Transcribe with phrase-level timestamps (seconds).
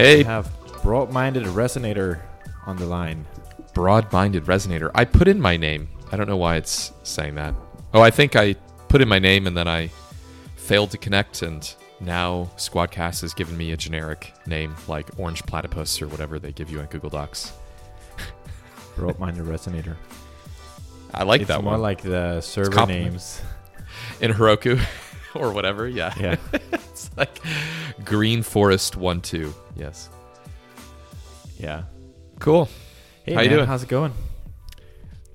[0.00, 0.50] Hey, We have
[0.82, 2.20] broad-minded resonator
[2.64, 3.26] on the line.
[3.74, 4.90] broad-minded resonator.
[4.94, 5.90] I put in my name.
[6.10, 7.54] I don't know why it's saying that.
[7.92, 8.54] Oh, I think I
[8.88, 9.90] put in my name and then I
[10.56, 16.00] failed to connect, and now Squadcast has given me a generic name like Orange Platypus
[16.00, 17.52] or whatever they give you on Google Docs.
[18.96, 19.96] Broad-minded resonator.
[21.12, 23.42] I like it's that more one like the server names.
[24.22, 24.80] in Heroku
[25.34, 25.86] or whatever.
[25.86, 26.36] Yeah, Yeah.
[26.72, 27.38] it's like
[28.10, 29.54] Green Forest One Two.
[29.76, 30.08] Yes,
[31.56, 31.84] yeah.
[32.40, 32.68] cool.
[33.24, 33.68] Hey, How you man, doing?
[33.68, 34.12] How's it going?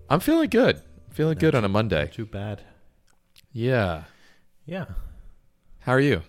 [0.10, 0.82] I'm feeling good.
[1.12, 2.10] Feeling good on a Monday.
[2.14, 2.64] Too bad.
[3.54, 4.04] Yeah.
[4.66, 4.88] Yeah.
[5.80, 6.24] How are you?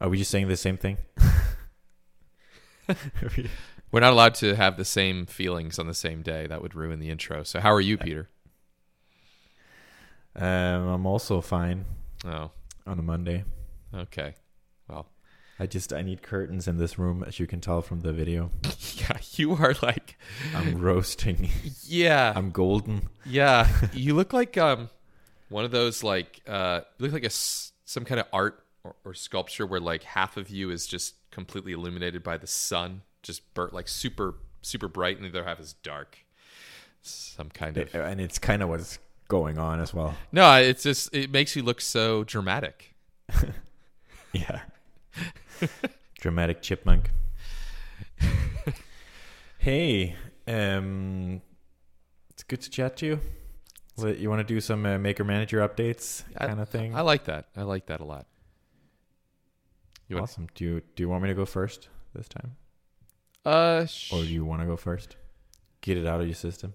[0.00, 0.98] Are we just saying the same thing?
[3.92, 6.48] We're not allowed to have the same feelings on the same day.
[6.48, 7.44] That would ruin the intro.
[7.44, 8.28] So, how are you, Peter?
[10.34, 10.44] um,
[10.88, 11.84] I'm also fine
[12.24, 12.50] Oh,
[12.88, 13.44] on a Monday.
[13.94, 14.34] okay.
[15.62, 18.50] I just I need curtains in this room, as you can tell from the video.
[18.96, 20.18] yeah, you are like,
[20.56, 21.48] I'm roasting.
[21.84, 23.08] yeah, I'm golden.
[23.24, 23.68] yeah.
[23.92, 24.90] You look like um,
[25.50, 28.96] one of those like uh, you look like a s- some kind of art or,
[29.04, 33.54] or sculpture where like half of you is just completely illuminated by the sun, just
[33.54, 36.18] burnt like super super bright, and the other half is dark.
[37.02, 40.16] Some kind of and it's kind of what's going on as well.
[40.32, 40.54] no.
[40.56, 42.94] It's just it makes you look so dramatic.
[44.32, 44.62] Yeah.
[46.20, 47.10] Dramatic chipmunk.
[49.58, 51.40] hey, um,
[52.30, 53.20] it's good to chat to you.
[54.16, 56.94] You want to do some uh, maker manager updates I- kind of thing?
[56.94, 57.46] I like that.
[57.56, 58.26] I like that a lot.
[60.08, 60.48] You want, awesome.
[60.54, 62.56] Do you do you want me to go first this time,
[63.46, 65.16] uh, sh- or do you want to go first?
[65.80, 66.74] Get it out of your system.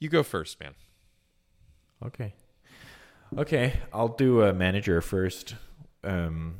[0.00, 0.74] you go first, man.
[2.04, 2.34] Okay.
[3.38, 5.54] Okay, I'll do a manager first.
[6.02, 6.56] Um,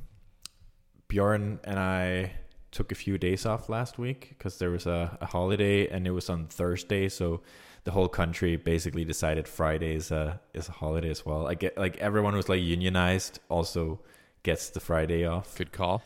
[1.14, 2.32] Bjorn and I
[2.72, 6.10] took a few days off last week because there was a, a holiday and it
[6.10, 7.40] was on Thursday, so
[7.84, 11.46] the whole country basically decided Friday is a is a holiday as well.
[11.46, 14.00] I get like everyone was like unionized also
[14.42, 15.56] gets the Friday off.
[15.56, 16.02] Good call.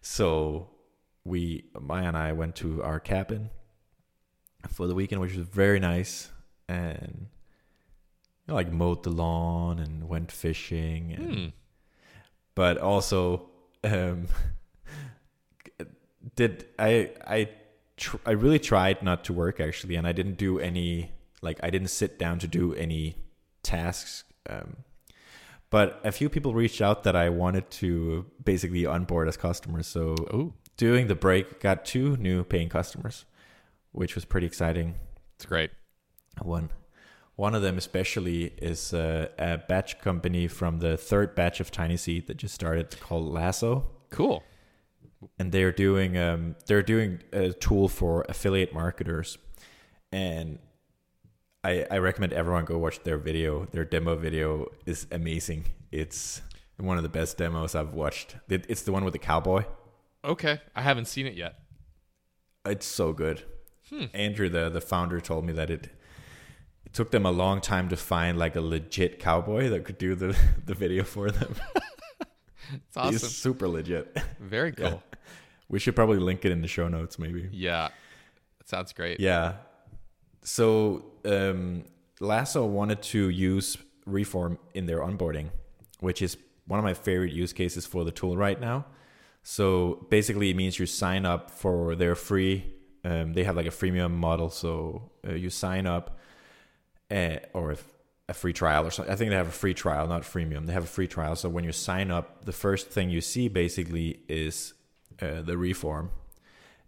[0.00, 0.70] So
[1.24, 3.50] we, Maya and I, went to our cabin
[4.68, 6.32] for the weekend, which was very nice,
[6.68, 11.46] and you know, like mowed the lawn and went fishing, and, Hmm.
[12.56, 13.50] but also
[13.84, 14.28] um,
[16.36, 17.48] did I I
[17.96, 21.12] tr- I really tried not to work actually, and I didn't do any
[21.42, 23.16] like I didn't sit down to do any
[23.62, 24.24] tasks.
[24.48, 24.78] Um,
[25.70, 29.86] but a few people reached out that I wanted to basically onboard as customers.
[29.86, 33.26] So Oh, during the break, got two new paying customers,
[33.92, 34.94] which was pretty exciting.
[35.36, 35.70] it's great.
[36.40, 36.70] One,
[37.38, 42.26] one of them especially is uh, a batch company from the third batch of TinySeed
[42.26, 44.42] that just started called Lasso, Cool.
[45.38, 49.38] and they're doing um, they're doing a tool for affiliate marketers,
[50.10, 50.58] and
[51.62, 53.66] I I recommend everyone go watch their video.
[53.66, 55.66] Their demo video is amazing.
[55.92, 56.42] It's
[56.76, 58.34] one of the best demos I've watched.
[58.48, 59.62] It's the one with the cowboy.
[60.24, 61.54] Okay, I haven't seen it yet.
[62.66, 63.44] It's so good.
[63.90, 64.06] Hmm.
[64.12, 65.88] Andrew, the the founder, told me that it
[66.88, 70.14] it took them a long time to find like a legit cowboy that could do
[70.14, 71.54] the the video for them.
[72.70, 73.12] It's awesome.
[73.12, 74.14] He's super legit.
[74.38, 74.86] Very cool.
[74.86, 74.98] Yeah.
[75.70, 77.48] We should probably link it in the show notes, maybe.
[77.52, 77.88] Yeah,
[78.58, 79.20] that sounds great.
[79.20, 79.54] Yeah.
[80.42, 81.84] So um,
[82.20, 83.76] Lasso wanted to use
[84.06, 85.50] Reform in their onboarding,
[86.00, 88.86] which is one of my favorite use cases for the tool right now.
[89.42, 92.64] So basically, it means you sign up for their free.
[93.04, 96.17] Um, they have like a freemium model, so uh, you sign up,
[97.10, 97.84] uh, or if
[98.28, 99.12] a free trial or something.
[99.12, 100.66] I think they have a free trial, not freemium.
[100.66, 101.34] They have a free trial.
[101.34, 104.74] So when you sign up, the first thing you see basically is
[105.22, 106.10] uh, the reform,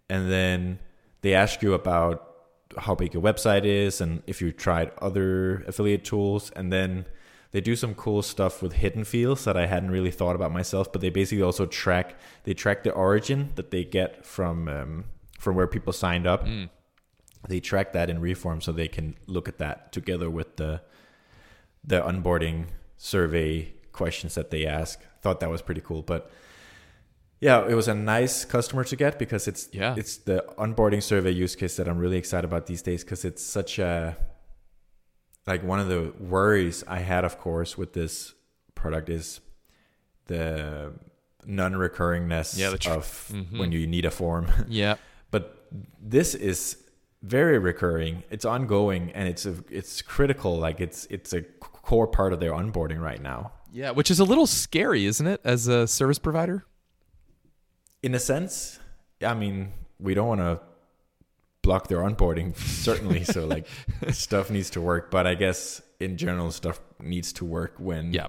[0.09, 0.81] and then
[1.23, 2.27] they ask you about
[2.79, 7.05] how big your website is and if you tried other affiliate tools and then
[7.51, 10.93] they do some cool stuff with hidden fields that I hadn't really thought about myself
[10.93, 12.15] but they basically also track
[12.45, 15.05] they track the origin that they get from um,
[15.37, 16.69] from where people signed up Mm.
[17.49, 20.81] They track that in reform so they can look at that together with the
[21.83, 22.67] the onboarding
[22.99, 26.31] survey questions that they ask thought that was pretty cool but
[27.41, 29.95] yeah it was a nice customer to get because it's Yeah.
[29.97, 33.43] it's the onboarding survey use case that i'm really excited about these days because it's
[33.43, 34.17] such a
[35.47, 38.35] like one of the worries i had of course with this
[38.75, 39.41] product is
[40.27, 40.93] the
[41.47, 43.59] non-recurringness Yeah, tr- of Mhm.
[43.59, 44.97] when you need a form Yeah.
[45.31, 45.67] but
[46.01, 46.77] this is
[47.23, 52.33] very recurring it's ongoing and it's a, it's critical like it's it's a core part
[52.33, 55.87] of their onboarding right now Yeah, which is a little scary, isn't it, as a
[55.87, 56.65] service provider?
[58.03, 58.79] in a sense,
[59.23, 60.61] I mean, we don't want to
[61.63, 63.25] block their onboarding certainly.
[63.25, 63.67] so like
[64.13, 68.29] stuff needs to work, but I guess in general, stuff needs to work when Yeah.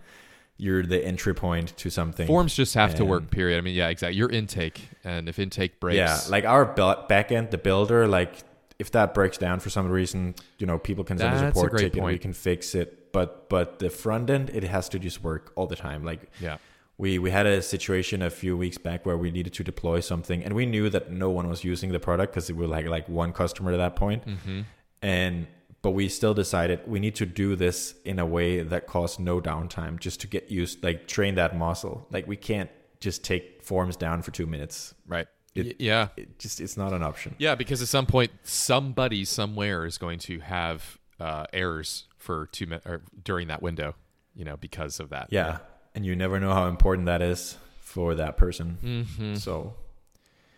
[0.57, 2.27] you're the entry point to something.
[2.27, 3.31] Forms just have to work.
[3.31, 3.57] Period.
[3.57, 4.17] I mean, yeah, exactly.
[4.17, 8.43] Your intake, and if intake breaks, Yeah, like our backend, the builder, like
[8.81, 11.53] if that breaks down for some reason, you know, people can send a That's a
[11.53, 13.11] support great ticket, we can fix it.
[13.11, 16.03] But but the front end, it has to just work all the time.
[16.03, 16.57] Like yeah,
[16.97, 20.43] we we had a situation a few weeks back where we needed to deploy something,
[20.43, 23.07] and we knew that no one was using the product because it was like like
[23.07, 24.61] one customer at that point, hmm
[25.03, 25.47] and
[25.83, 29.41] but we still decided we need to do this in a way that caused no
[29.41, 32.07] downtime, just to get used, like train that muscle.
[32.11, 32.69] Like we can't
[32.99, 34.93] just take forms down for two minutes.
[35.07, 35.27] right.
[35.55, 37.35] It- yeah, It just it's not an option.
[37.37, 42.65] yeah, because at some point, somebody somewhere is going to have uh, errors for two
[42.67, 43.95] minutes or during that window.
[44.33, 45.27] You know, because of that.
[45.29, 45.57] Yeah,
[45.93, 48.77] and you never know how important that is for that person.
[48.81, 49.73] hmm So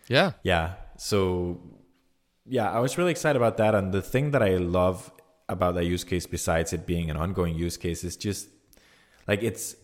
[0.06, 0.32] Yeah.
[0.44, 1.60] yeah, so
[2.46, 3.74] yeah, I was really excited about that.
[3.74, 5.10] And the thing that I love
[5.48, 8.48] about that use case, besides it being an ongoing use case, is just
[9.26, 9.74] like it's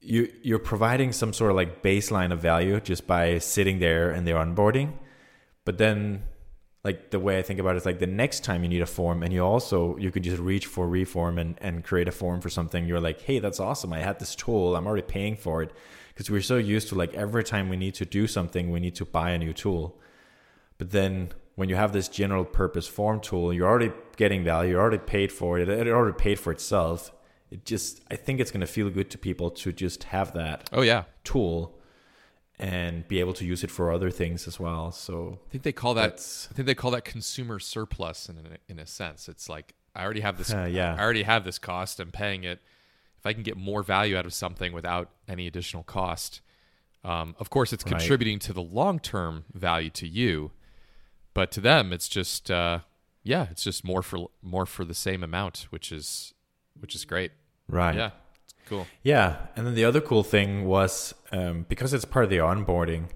[0.00, 4.26] you you're providing some sort of like baseline of value just by sitting there and
[4.26, 4.92] they're onboarding.
[5.64, 6.22] But then
[6.84, 8.86] like the way I think about it is like the next time you need a
[8.86, 12.40] form and you also you could just reach for reform and, and create a form
[12.40, 13.92] for something, you're like, hey, that's awesome.
[13.92, 15.72] I had this tool, I'm already paying for it.
[16.08, 18.94] Because we're so used to like every time we need to do something, we need
[18.94, 19.98] to buy a new tool.
[20.78, 24.80] But then when you have this general purpose form tool, you're already getting value, you're
[24.80, 27.10] already paid for it, it already paid for itself.
[27.50, 30.82] It just I think it's gonna feel good to people to just have that Oh
[30.82, 31.04] yeah.
[31.24, 31.78] tool
[32.58, 34.90] and be able to use it for other things as well.
[34.90, 36.12] So I think they call that
[36.50, 38.40] I think they call that consumer surplus in a,
[38.72, 39.28] in a sense.
[39.28, 40.52] It's like I already have this.
[40.52, 40.94] Uh, yeah.
[40.98, 42.00] I already have this cost.
[42.00, 42.60] I'm paying it.
[43.18, 46.40] If I can get more value out of something without any additional cost,
[47.04, 47.92] um, of course, it's Right.
[47.98, 50.52] contributing to the long term value to you.
[51.34, 52.80] But to them, it's just uh,
[53.22, 56.32] yeah, it's just more for more for the same amount, which is
[56.80, 57.32] which is great.
[57.68, 57.94] right.
[57.94, 58.10] Yeah,
[58.44, 58.86] it's cool.
[59.02, 63.08] Yeah, and then the other cool thing was um, because it's part of the onboarding.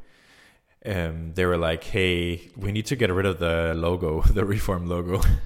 [0.84, 4.86] Um, they were like, "Hey, we need to get rid of the logo, the reform
[4.86, 5.40] logo." And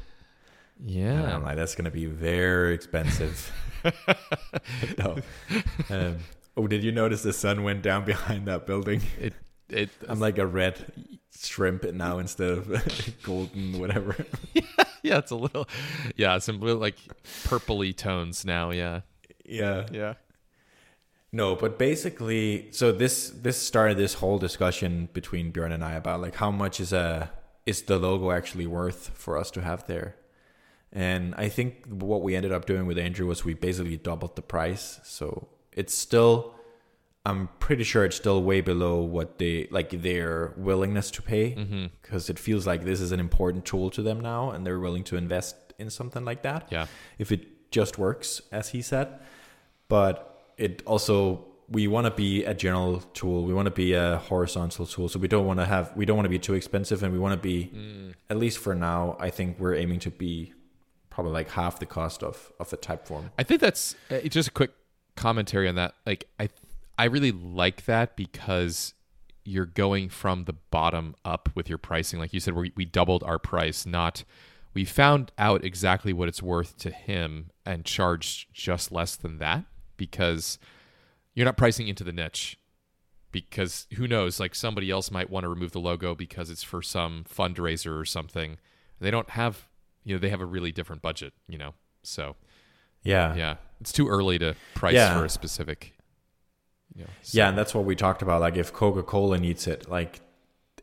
[0.90, 3.52] Yeah, I'm like, "That's going to be very expensive."
[4.98, 5.16] no.
[5.90, 6.18] Um,
[6.56, 9.02] oh, did you notice the sun went down behind that building?
[9.20, 9.34] it
[9.68, 10.92] it I'm like a red
[11.36, 14.16] shrimp now instead of golden, whatever.
[15.02, 15.68] yeah, it's a little
[16.16, 16.96] yeah, some little like
[17.44, 18.70] purpley tones now.
[18.70, 19.00] Yeah,
[19.44, 19.86] yeah.
[19.92, 20.14] yeah.
[21.32, 26.20] No, but basically, so this this started this whole discussion between Björn and I about
[26.20, 27.30] like how much is a
[27.66, 30.14] is the logo actually worth for us to have there,
[30.94, 34.42] and I think what we ended up doing with Andrew was we basically doubled the
[34.42, 35.00] price.
[35.02, 36.54] So it's still,
[37.26, 41.86] I'm pretty sure it's still way below what they like their willingness to pay Mm-hmm.
[42.02, 45.04] because it feels like this is an important tool to them now, and they're willing
[45.04, 46.86] to invest in something like that Yeah.
[47.18, 49.08] if it just works, as he said.
[49.88, 53.44] But it also we want to be a general tool.
[53.44, 55.08] We want to be a horizontal tool.
[55.08, 57.18] So we don't want to have we don't want to be too expensive, and we
[57.18, 57.72] want to be
[58.30, 59.16] at least for now.
[59.18, 60.52] I think we're aiming to be
[61.10, 63.30] probably like half the cost of of a Typeform.
[63.38, 64.72] I think that's uh, just a quick
[65.16, 65.94] commentary on that.
[66.04, 66.50] Like I
[66.98, 68.94] I really like that because
[69.44, 72.18] you're going from the bottom up with your pricing.
[72.18, 74.24] Like you said, we we doubled our price, not
[74.72, 79.64] we found out exactly what it's worth to him and charged just less than that
[79.96, 80.58] because
[81.34, 82.58] you're not pricing into the niche.
[83.30, 86.82] Because who knows, like somebody else might want to remove the logo because it's for
[86.82, 88.58] some fundraiser or something.
[89.00, 89.66] They don't have,
[90.04, 91.74] you know, they have a really different budget, you know.
[92.04, 92.36] So
[93.02, 95.18] Yeah, yeah, it's too early to price Yeah.
[95.18, 95.93] for a specific.
[96.96, 98.40] Know, so- yeah, and that's what we talked about.
[98.40, 100.20] Like if Coca Cola needs it, like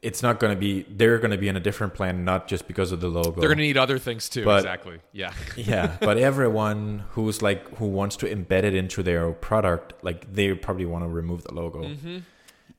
[0.02, 0.82] it's not going to be.
[0.90, 3.40] They're going to be in a different plan, not just because of the logo.
[3.40, 4.44] they're going to need other things too.
[4.44, 5.00] But- exactly.
[5.14, 5.32] Yeah.
[5.56, 10.54] yeah but everyone who's like who wants to embed it into their product like they
[10.54, 12.18] probably want to remove the logo mm-hmm.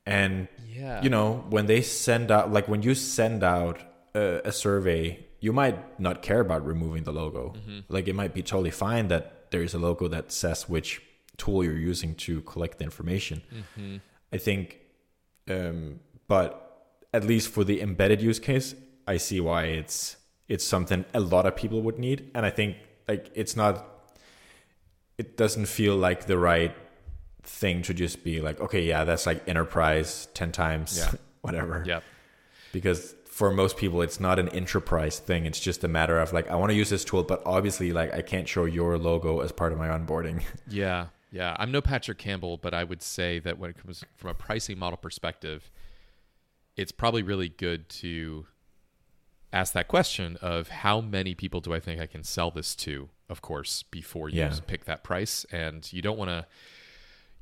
[0.07, 1.03] and Yeah.
[1.03, 3.81] you know when they send out like when you send out
[4.15, 7.81] a, a survey you might not care about removing the logo mm-hmm.
[7.89, 11.03] like it might be totally fine that there is a logo that says which
[11.37, 13.43] tool you're using to collect the information
[14.33, 14.79] i think
[15.51, 15.99] um,
[16.29, 18.75] but at least for the embedded use case
[19.07, 20.17] i see why it's
[20.49, 22.77] it's something a lot of people would need and i think
[23.09, 23.89] like it's not
[25.19, 26.75] it doesn't feel like the right
[27.43, 31.13] thing to just be like okay yeah that's like enterprise 10 times Yeah.
[31.41, 32.01] whatever Yeah.
[32.73, 36.49] because for most people it's not an enterprise thing it's just a matter of like
[36.51, 39.51] i want to use this tool but obviously like i can't show your logo as
[39.51, 41.07] part of my onboarding Yeah.
[41.33, 41.57] Yeah.
[41.59, 44.79] I'm no Patrick Campbell, but I would say that when it comes from a pricing
[44.79, 45.71] model perspective,
[46.77, 48.47] it's probably really good to
[49.53, 53.09] ask that question of how many people do I think I can sell this to,
[53.29, 54.55] of course, before you Yeah.
[54.67, 55.45] pick that price.
[55.51, 56.47] And you don't want to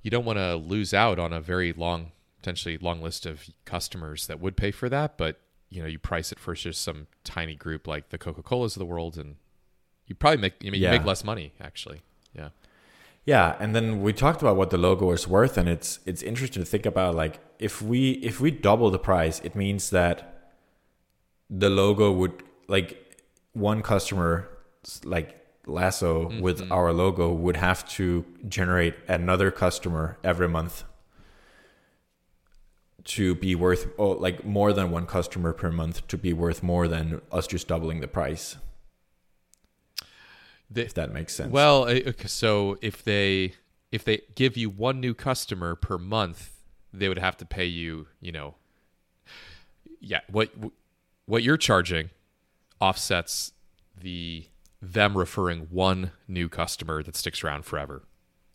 [0.03, 4.27] you don't want to lose out on a very long potentially long list of customers
[4.29, 7.55] that would pay for that, but you know, you price it for just some tiny
[7.55, 9.37] group like the Coca-Colas of the world and
[10.07, 12.01] you probably make you, mean, you make less money actually.
[12.35, 12.49] Yeah.
[13.25, 16.63] Yeah, and then we talked about what the logo is worth, and it's it's interesting
[16.63, 20.53] to think about like if we if we double the price, it means that
[21.51, 23.23] the logo would like
[23.53, 24.49] one customer
[25.05, 25.37] like
[25.67, 26.41] Lasso mm-hmm.
[26.41, 30.85] with our logo would have to generate another customer every month
[33.05, 36.89] to be worth oh, like more than one customer per month to be worth more
[36.89, 38.57] than us just doubling the price.
[40.71, 41.51] The- If that makes sense.
[41.53, 43.55] Well, uh, so if they
[43.91, 46.53] if they give you one new customer per month,
[46.93, 48.55] they would have to pay you, you know,
[50.01, 50.51] yeah, what
[51.27, 52.11] what you're charging
[52.81, 53.53] offsets
[54.01, 54.47] the
[54.81, 58.03] them referring one new customer that sticks around forever,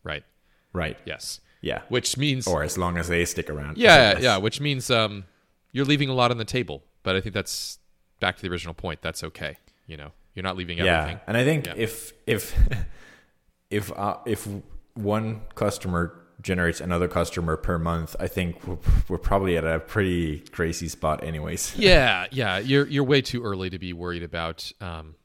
[0.02, 0.24] right?
[0.72, 0.98] right.
[1.04, 1.82] Yes, Yeah.
[1.88, 3.78] which means Or as long as they stick around.
[3.78, 4.22] yeah, Yes.
[4.22, 5.24] yeah, which means um,
[5.72, 6.82] you're leaving a lot on the table.
[7.04, 7.78] But I think that's
[8.18, 9.00] back to the original point.
[9.02, 9.58] That's okay.
[9.86, 11.16] You know, you're not leaving everything.
[11.16, 11.74] Yeah, and I think Yeah.
[11.76, 12.54] if if
[13.70, 14.46] if uh, if
[14.94, 18.76] one customer generates another customer per month, I think we're,
[19.08, 21.74] we're probably at a pretty crazy spot, anyways.
[21.78, 22.58] yeah, yeah.
[22.58, 24.70] You're you're way too early to be worried about.
[24.80, 25.16] Um,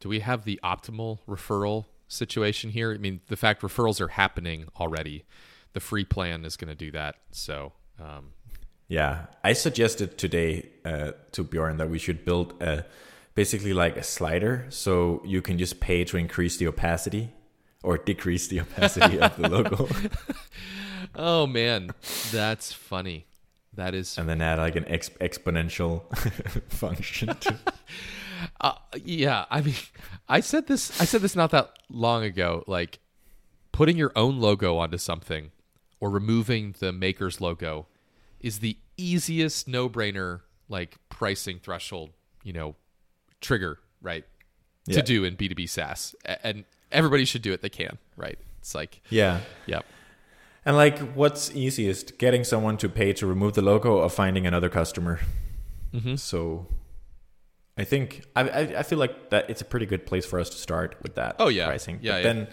[0.00, 2.92] do we have the optimal referral situation here?
[2.92, 5.24] I mean, the fact referrals are happening already.
[5.72, 7.16] The free plan is going to do that.
[7.32, 8.32] So, um,
[8.86, 12.84] Yeah, I suggested today uh, to Bjorn that we should build a
[13.34, 17.32] basically like a slider, so you can just pay to increase the opacity
[17.82, 19.88] or decrease the opacity of the logo,
[21.14, 21.90] oh man,
[22.32, 23.26] that's funny.
[23.74, 26.02] That is and then add like an ex- exponential
[26.68, 27.28] function.
[27.28, 27.58] To,
[28.60, 29.74] Uh, yeah, I mean,
[30.28, 31.00] I said this.
[31.00, 32.62] I said this not that long ago.
[32.66, 32.98] Like
[33.72, 35.50] putting your own logo onto something
[36.00, 37.86] or removing the maker's logo
[38.40, 42.10] is the easiest no-brainer like pricing threshold.
[42.42, 42.76] You know,
[43.44, 44.24] trigger right
[44.86, 44.96] Yeah.
[44.96, 47.60] to do in B two B SaaS, and everybody should do it.
[47.62, 48.38] They can, right?
[48.60, 49.40] It's like, yeah.
[49.66, 49.80] yeah,
[50.64, 54.70] And like, what's easiest, getting someone to pay to remove the logo or finding another
[54.70, 55.20] customer?
[55.92, 56.18] Mhm.
[56.18, 56.66] So,
[57.76, 60.48] I think I, I I feel like that it's a pretty good place for us
[60.50, 61.36] to start with that.
[61.38, 61.66] Oh, yeah.
[61.66, 61.98] pricing.
[62.02, 62.22] Yeah, but yeah.
[62.32, 62.48] then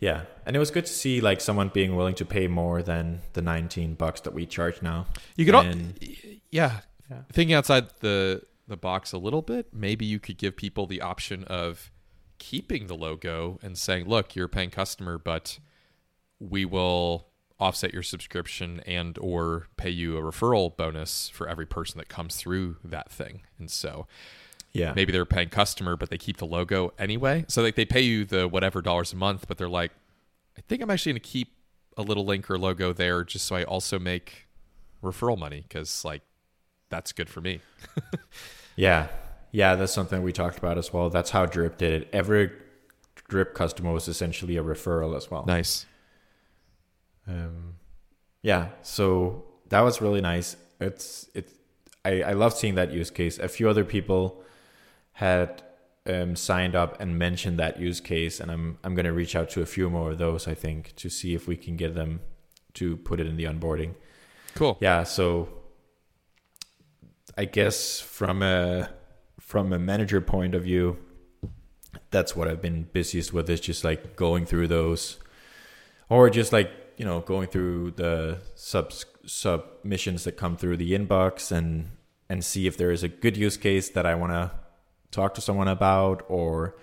[0.00, 3.20] yeah, and it was good to see like someone being willing to pay more than
[3.32, 5.06] the nineteen bucks that we charge now.
[5.36, 5.54] you could.
[5.54, 5.98] And-
[6.50, 6.80] yeah.
[7.10, 7.22] Yeah.
[7.32, 11.44] thinking outside the the box a little bit maybe you could give people the option
[11.44, 11.90] of
[12.38, 15.58] keeping the logo and saying look you're a paying customer but
[16.40, 17.28] we will
[17.62, 22.34] offset your subscription and or pay you a referral bonus for every person that comes
[22.34, 23.42] through that thing.
[23.56, 24.08] And so
[24.72, 27.44] Yeah, maybe they're a paying customer but they keep the logo anyway.
[27.46, 29.92] So like they pay you the whatever dollars a month but they're like
[30.58, 31.54] i think i'm actually going to keep
[31.96, 34.48] a little link or logo there just so i also make
[35.02, 36.22] referral money because like
[36.92, 37.60] that's good for me
[38.76, 39.08] yeah,
[39.50, 39.74] yeah.
[39.74, 41.10] That's something we talked about as well.
[41.10, 42.08] That's how Drip did it.
[42.12, 42.50] Every
[43.28, 45.44] Drip customer was essentially a referral as well.
[45.46, 45.86] nice
[47.26, 47.74] um,
[48.42, 51.48] yeah so that was really nice it's it
[52.04, 54.42] I, I love seeing that use case a few other people
[55.12, 55.62] had
[56.04, 59.50] um, signed up and mentioned that use case and i'm i'm going to reach out
[59.50, 62.20] to a few more of those i think to see if we can get them
[62.74, 63.94] to put it in the onboarding
[64.56, 65.61] cool yeah so
[67.36, 68.88] i guess from a
[69.40, 70.98] from a manager point of view
[72.10, 75.18] that's what i've been busiest with is just like going through those
[76.08, 78.92] or just like you know going through the sub
[79.26, 81.90] submissions that come through the inbox and
[82.28, 84.50] and see if there is a good use case that i want to
[85.10, 86.76] talk to someone about or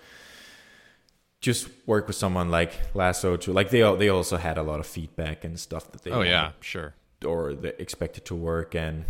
[1.40, 4.86] just work with someone like lasso to like they they also had a lot of
[4.86, 6.94] feedback and stuff that they oh yeah sure.
[7.24, 9.04] or they expect it to work and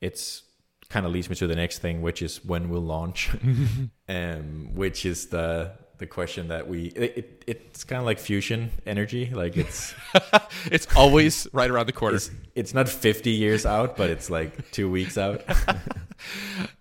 [0.00, 0.42] it's
[0.88, 3.30] kind of leads me to the next thing which is when we'll launch?
[4.08, 8.70] Um which is the the question that we it, it it's kind of like fusion
[8.86, 9.94] energy like it's
[10.70, 12.16] it's always right around the corner.
[12.16, 15.42] It's it's not 50 years out but it's like 2 weeks out.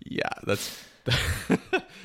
[0.06, 0.84] Yeah that's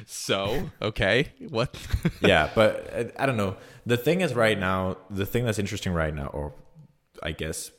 [0.06, 1.76] so okay what?
[2.22, 3.56] Yeah but uh, I, I don't know.
[3.84, 6.54] The thing is right now the thing that's interesting right now or
[7.22, 7.70] i guess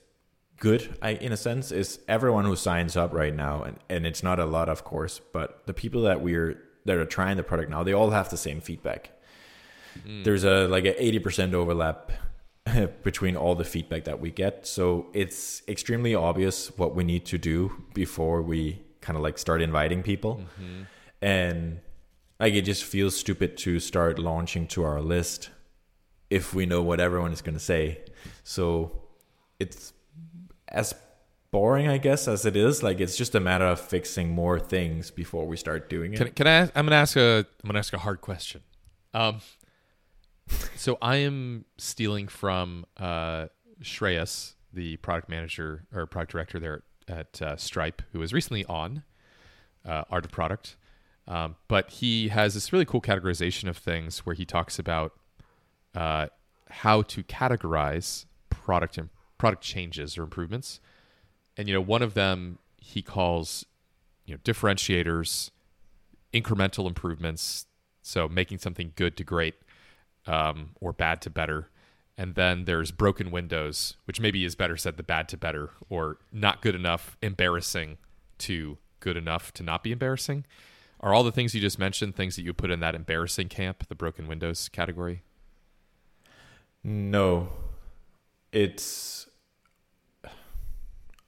[0.61, 4.23] good I, in a sense is everyone who signs up right now and, and it's
[4.23, 7.69] not a lot of course but the people that we're that are trying the product
[7.69, 9.11] now they all have the same feedback
[10.23, 12.11] there's a like a 80% overlap
[13.03, 14.65] between all the feedback that we get.
[14.67, 19.61] So it's extremely obvious what we need to do before we kind of like start
[19.61, 20.37] inviting people.
[20.37, 20.83] Mm-hmm.
[21.21, 21.79] And
[22.39, 25.49] like it just feels stupid to start launching to our list
[26.29, 27.99] if we know what everyone is going to say.
[28.43, 29.01] So
[29.59, 29.93] it's
[30.71, 30.93] as
[31.51, 32.81] boring, I guess, as it is.
[32.81, 36.17] Like it's just a matter of fixing more things before we start doing it.
[36.17, 36.61] Can, can I?
[36.75, 37.45] I'm gonna ask a.
[37.63, 38.61] I'm gonna ask a hard question.
[39.13, 39.41] Um,
[40.75, 43.47] so I am stealing from uh,
[43.83, 49.03] Shreyas, the product manager or product director there at uh, Stripe, who was recently on
[49.85, 50.77] uh, Art of Product.
[51.27, 55.13] Um, but he has this really cool categorization of things where he talks about
[55.93, 56.27] uh,
[56.69, 59.09] how to categorize product and
[59.41, 60.79] product changes or improvements.
[61.57, 63.65] And you know, one of them he calls
[64.23, 65.49] you know differentiators,
[66.31, 67.65] incremental improvements,
[68.03, 69.55] so making something good to great
[70.27, 71.69] um, or bad to better.
[72.15, 76.17] And then there's broken windows, which maybe is better said the bad to better or
[76.31, 77.97] not good enough, embarrassing
[78.39, 80.45] to good enough to not be embarrassing.
[80.99, 83.87] Are all the things you just mentioned things that you put in that embarrassing camp,
[83.87, 85.23] the broken windows category?
[86.83, 87.49] No.
[88.51, 89.25] It's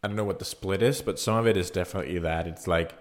[0.04, 2.46] I don't know what the split is, but some of it is definitely that.
[2.48, 2.94] It's like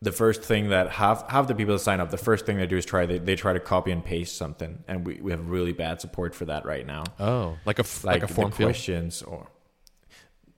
[0.00, 2.66] the first thing that half half the people that sign up, the first thing they
[2.66, 5.46] do is try they, they try to copy and paste something, and we, we have
[5.48, 7.04] really bad support for that right now.
[7.18, 9.48] Oh, like a f- like, Like, a form questions or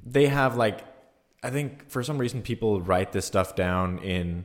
[0.05, 0.85] they have like
[1.43, 4.45] I think for some reason people write this stuff down in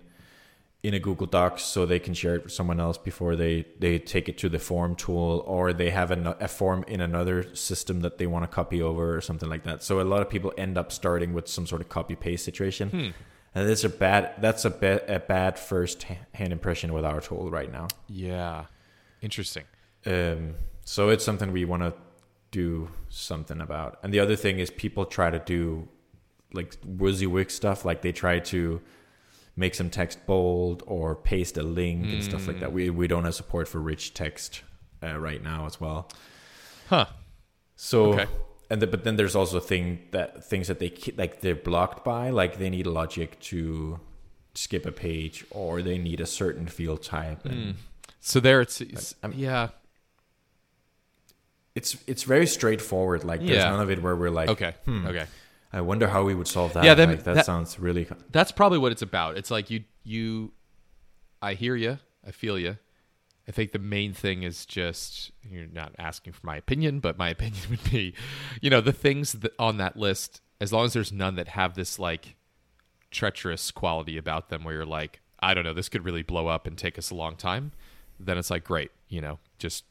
[0.88, 4.00] in a Google Docs so they can share it with someone else before they they
[4.00, 8.00] take it to the form tool or they have a, a form in another system
[8.02, 9.84] that they want to copy over or something like that.
[9.84, 12.90] So a lot of people end up starting with some sort of copy paste situation.
[12.90, 13.10] Hmm.
[13.54, 17.52] And that's a bad that's a, ba- a bad first hand impression with our tool
[17.52, 17.88] right now.
[18.08, 18.66] Yeah,
[19.22, 19.66] interesting.
[20.06, 21.94] Um, so it's something we want to
[22.52, 24.00] do something about.
[24.04, 25.90] And the other thing is people try to do
[26.54, 28.82] like WYSIWYG stuff, like they try to
[29.58, 32.72] make some text bold or paste a link and stuff like that.
[32.72, 34.62] We we don't have support for rich text
[35.04, 36.10] uh, right now as well.
[36.90, 37.08] Huh.
[37.76, 38.28] So Okay.
[38.70, 42.30] and the, but then there's also thing that things that they like they're blocked by,
[42.30, 44.00] like they need logic to
[44.54, 47.76] skip a page or they need a certain field type and
[48.20, 49.70] So there it's, it's yeah.
[51.76, 53.24] it's it's very straightforward.
[53.24, 53.70] Like there's Yeah.
[53.70, 54.74] none of it where we're like, Okay.
[54.86, 55.26] hmm, Okay.
[55.74, 56.84] I wonder how we would solve that.
[56.86, 58.08] Yeah, then like, that, that- sounds really.
[58.32, 59.38] That's probably what it's about.
[59.38, 60.54] It's like you you
[61.42, 62.78] I hear you, I feel you.
[63.48, 67.30] I think the main thing is just you're not asking for my opinion, but my
[67.36, 68.14] opinion would be,
[68.62, 71.76] you know, the things that on that list, as long as there's none that have
[71.76, 72.36] this like
[73.12, 76.68] treacherous quality about them where you're like, I don't know, this could really blow up
[76.68, 77.72] and take us a long time,
[78.20, 79.86] then it's like great, you know, just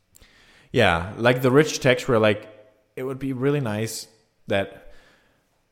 [0.72, 2.48] Yeah, like the rich text where like
[2.96, 4.06] it would be really nice
[4.48, 4.85] that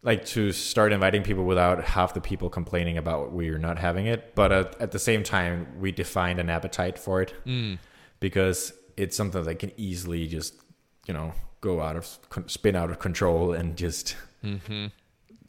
[0.05, 4.35] like to start inviting people without half the people complaining about we're not having it,
[4.35, 7.79] but at, at the same time we defined an appetite for it mm.
[8.21, 10.55] because it's something that can easily just
[11.07, 12.07] you know go out of
[12.47, 14.15] spin out of control and just
[14.45, 14.87] mm-hmm.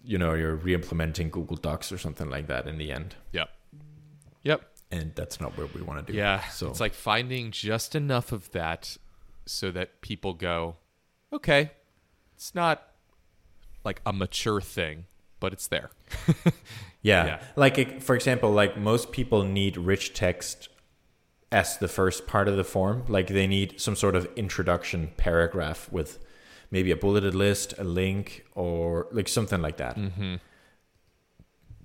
[0.04, 3.50] you know you're re-implementing Google Docs or something like that in the end, Yep.
[4.44, 4.62] Yep.
[4.90, 6.18] and that's not what we want to do.
[6.18, 6.42] Yeah.
[6.48, 8.96] so it's like finding just enough of that
[9.46, 10.78] so that people go,
[11.34, 11.72] okay,
[12.36, 12.95] it's not
[13.86, 15.06] like a mature thing,
[15.40, 15.90] but it's there.
[17.02, 17.26] Yeah.
[17.28, 17.40] Yeah.
[17.56, 20.70] Like, it- for example, like most people need rich text
[21.52, 23.04] as the first part of the form.
[23.08, 26.18] Like, they need some sort of introduction paragraph with
[26.72, 29.98] maybe a bulleted list, a link, or like something like that.
[29.98, 30.36] Mm-hmm.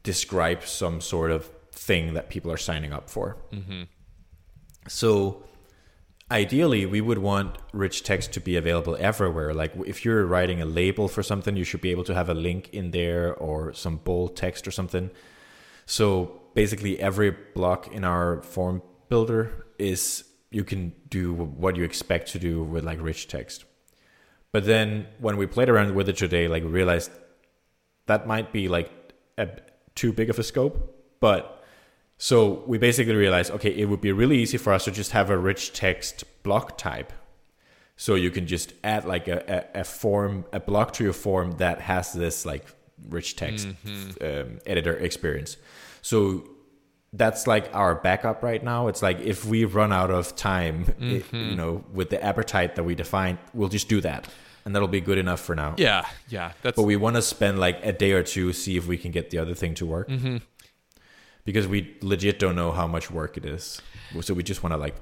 [0.03, 3.37] Describe some sort of thing that people are signing up for.
[3.53, 3.83] Mm-hmm.
[4.89, 5.43] So,
[6.31, 9.53] ideally, we would want rich text to be available everywhere.
[9.53, 12.35] Like, if you're writing a label for something, you should be able to have a
[12.35, 15.11] link in there or some bold text or something.
[15.87, 22.33] So, basically, every block in our form builder is you can do what you expect
[22.33, 23.65] to do with like rich text.
[24.53, 27.11] But then when we played around with it today, like we realized
[28.07, 28.91] that might be like
[29.39, 29.49] a,
[29.95, 30.97] too big of a scope.
[31.21, 31.60] But
[32.23, 35.31] so we basically realized, okay, it would be really easy for us to just have
[35.31, 37.13] a rich text block type.
[37.97, 41.53] So you can just add like a, a, a form, a block to your form
[41.53, 42.67] that has this like
[43.09, 43.69] rich text
[44.21, 45.57] um, editor experience.
[46.03, 46.47] So
[47.15, 48.89] that's like our backup right now.
[48.89, 52.85] It's like if we run out of time, it- you know, with the appetite that
[52.85, 54.29] we defined, we'll just do that,
[54.67, 55.75] and that'll be good enough for now.
[55.79, 56.07] Yeah.
[56.29, 56.53] Yeah.
[56.63, 59.11] That's But we want to spend like a day or two see if we can
[59.11, 60.37] get the other thing to work, Mm-hmm.
[61.45, 63.81] Because we legit don't know how much work it is.
[64.21, 64.95] So we just want to like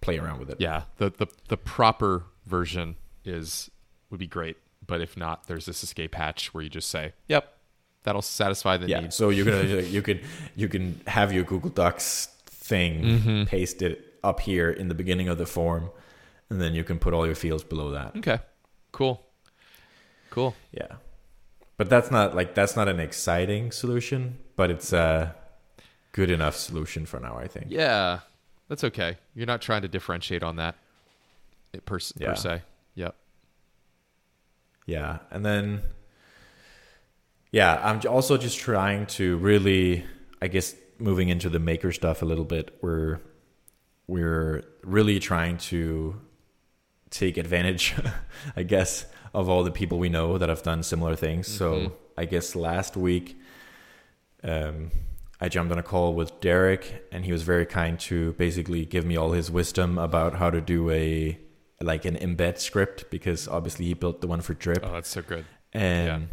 [0.00, 0.56] play around with it.
[0.60, 0.82] yeah.
[0.98, 3.70] The, the, the proper version is
[4.10, 4.56] would be great.
[4.86, 7.52] But if not, there's this escape hatch where you just say, "Yep,
[8.04, 9.00] that'll satisfy the Yeah.
[9.00, 10.20] need." So you're gonna you could
[10.54, 13.44] you can have your Google Docs thing Mm-hmm.
[13.44, 15.90] pasted up here in the beginning of the form,
[16.50, 18.14] and then you can put all your fields below that.
[18.16, 18.38] Okay,
[18.92, 19.24] cool,
[20.30, 20.54] cool.
[20.72, 20.96] Yeah.
[21.76, 25.34] But that's not like that's not an exciting solution, but it's a
[26.16, 27.66] good enough solution for now, I think.
[27.68, 28.20] Yeah,
[28.68, 29.18] that's okay.
[29.34, 30.74] You're not trying to differentiate on that
[31.84, 32.28] per, Yeah.
[32.30, 32.62] per se.
[32.94, 33.14] Yep.
[34.86, 35.82] Yeah, and then
[37.52, 40.04] yeah, I'm also just trying to really,
[40.42, 42.76] I guess, moving into the maker stuff a little bit.
[42.82, 43.20] We're
[44.06, 46.20] we're really trying to
[47.10, 47.94] take advantage,
[48.56, 51.48] I guess, of all the people we know that have done similar things.
[51.48, 51.58] Mhm.
[51.58, 53.36] So I guess last week,
[54.44, 54.90] um,
[55.40, 59.04] I jumped on a call with Derek, and he was very kind to basically give
[59.04, 61.38] me all his wisdom about how to do a
[61.80, 64.80] like an embed script because obviously he built the one for Drip.
[64.82, 65.44] Oh, that's so good.
[65.74, 66.28] and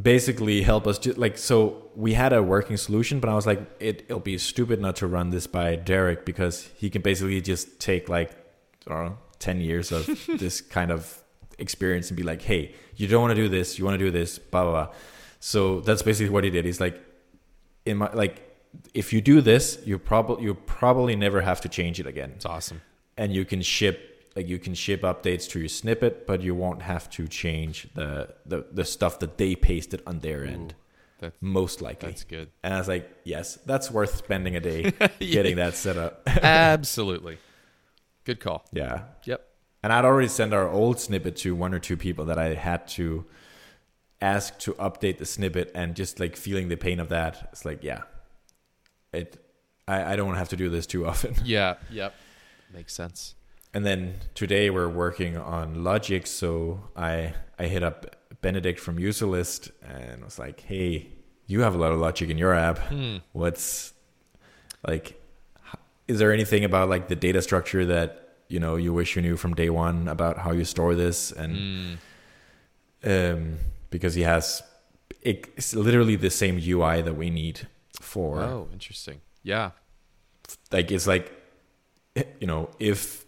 [0.00, 3.58] basically help us to like so we had a working solution but i was like
[3.80, 7.80] it, it'll be stupid not to run this by derek because he can basically just
[7.80, 8.30] take like
[8.86, 10.06] I don't know, 10 years of
[10.38, 11.22] this kind of
[11.58, 14.10] experience and be like hey you don't want to do this you want to do
[14.10, 14.94] this blah blah blah.
[15.40, 16.64] So that's basically what he did.
[16.64, 17.00] He's like
[17.88, 18.36] in my like
[18.94, 22.46] if you do this you probably you probably never have to change it again It's
[22.46, 22.80] awesome.
[23.16, 23.96] and you can ship
[24.36, 28.10] like you can ship updates to your snippet, but you won't have to change the
[28.46, 30.74] the, the stuff that they pasted on their end.
[31.20, 32.10] That's, most likely.
[32.10, 32.48] That's good.
[32.62, 36.22] And I was like, yes, that's worth spending a day getting that set up.
[36.28, 37.38] Absolutely.
[38.24, 38.64] Good call.
[38.72, 39.04] yeah.
[39.24, 39.44] Yep.
[39.82, 42.86] And I'd already sent our old snippet to one or two people that I had
[42.98, 43.24] to
[44.20, 47.48] ask to update the snippet and just like feeling the pain of that.
[47.52, 48.02] It's like, yeah.
[49.12, 49.42] It
[49.86, 51.34] I, I don't have to do this too often.
[51.44, 51.74] Yeah.
[51.90, 52.14] Yep.
[52.74, 53.34] Makes sense.
[53.74, 59.70] And then today we're working on Logic, so I I hit up Benedict from Userlist
[59.82, 61.08] and was like, "Hey,
[61.46, 62.78] you have a lot of Logic in your app.
[62.78, 63.16] Hmm.
[63.32, 63.92] What's
[64.86, 65.20] like?
[66.08, 69.36] Is there anything about like the data structure that you know you wish you knew
[69.36, 71.98] from day one about how you store this?" And
[73.04, 73.34] Mm.
[73.34, 73.58] um,
[73.90, 74.62] because he has
[75.22, 77.66] it's literally the same UI that we need
[78.00, 79.20] for Oh, interesting.
[79.42, 79.70] Yeah.
[80.72, 81.32] like it's like
[82.40, 83.24] you know if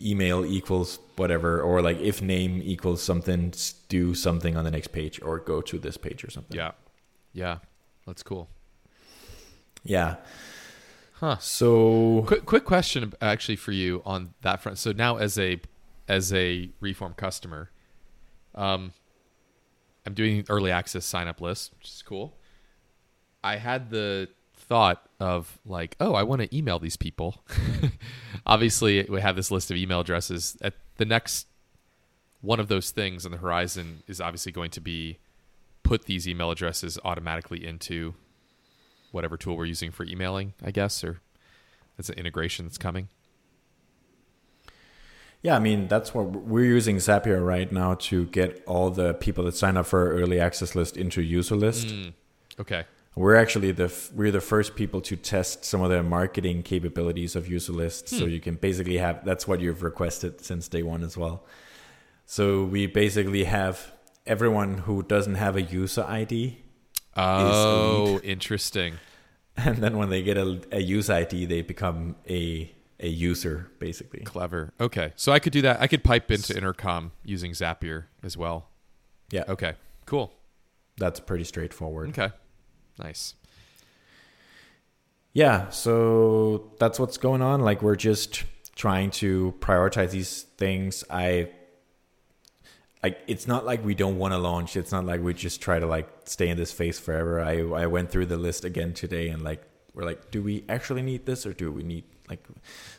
[0.00, 3.52] email equals whatever or like if name equals something
[3.88, 6.72] do something on the next page or go to this page or something Yeah.
[7.32, 7.58] Yeah.
[8.06, 8.48] That's cool.
[9.84, 10.16] yeah
[11.14, 11.36] Huh.
[11.38, 14.78] so Quick, quick question actually for you on that front.
[14.78, 15.60] So now, as a
[16.06, 17.70] as a reform customer,
[18.54, 18.92] um,
[20.06, 22.36] I'm doing early access sign up list, which is cool.
[23.42, 27.42] I had the thought of like, oh, I want to email these people.
[28.46, 30.56] Obviously, we have this list of email addresses.
[30.60, 31.46] At the next
[32.40, 35.18] one of those things on the horizon is obviously going to be
[35.82, 38.14] put these email addresses automatically into
[39.10, 41.20] whatever tool we're using for emailing, I guess, or
[41.98, 43.08] it's an integration that's coming.
[45.42, 49.44] Yeah i mean that's what we're using zapier right now to get all the people
[49.44, 52.12] that sign up for our early access list into Userlist Mm.
[52.60, 52.84] Okay.
[53.14, 57.34] We're actually the f- we're the first people to test some of the marketing capabilities
[57.36, 58.10] of Userlist's.
[58.16, 58.30] So Hmm.
[58.30, 61.44] you can basically have that's what you've requested since day one as well.
[62.26, 63.92] So we basically have
[64.26, 66.58] everyone who doesn't have a user ID,
[67.16, 68.94] Oh, interesting.
[69.56, 74.20] and then when they get a, a user ID, they become a a user basically.
[74.20, 74.72] Clever.
[74.80, 75.12] Okay.
[75.16, 75.80] So I could do that.
[75.80, 78.68] I could pipe into intercom using Zapier as well.
[79.30, 79.74] Yeah, Okay.
[80.06, 80.32] Cool.
[80.96, 82.08] that's pretty straightforward.
[82.10, 82.30] Okay.
[82.98, 83.34] Nice.
[85.32, 87.60] Yeah, so that's what's going on.
[87.60, 91.04] Like we're just trying to prioritize these things.
[91.10, 91.50] I
[93.02, 94.76] like it's not like we don't want to launch.
[94.76, 97.40] It's not like we just try to like stay in this phase forever.
[97.40, 99.62] I I went through the list again today and like
[99.94, 102.44] we're like, do we actually need this or do we need like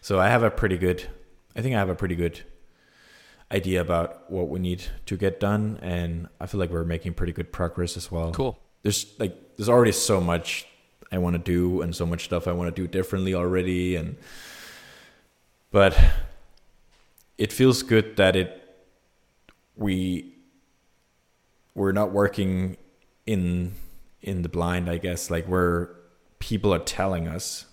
[0.01, 1.07] so I have a pretty good
[1.55, 2.41] I think I have a pretty good
[3.51, 7.33] idea about what we need to get done and I feel like we're making pretty
[7.33, 8.57] good progress as well Cool.
[8.83, 10.65] there's like there's already so much
[11.11, 14.17] I want to do and so much stuff I want to do differently already and
[15.71, 15.97] but
[17.37, 18.55] it feels good that it
[19.75, 20.35] we
[21.73, 22.77] we're not working
[23.25, 23.73] in
[24.21, 25.95] in the blind I guess like where
[26.39, 27.65] people are telling us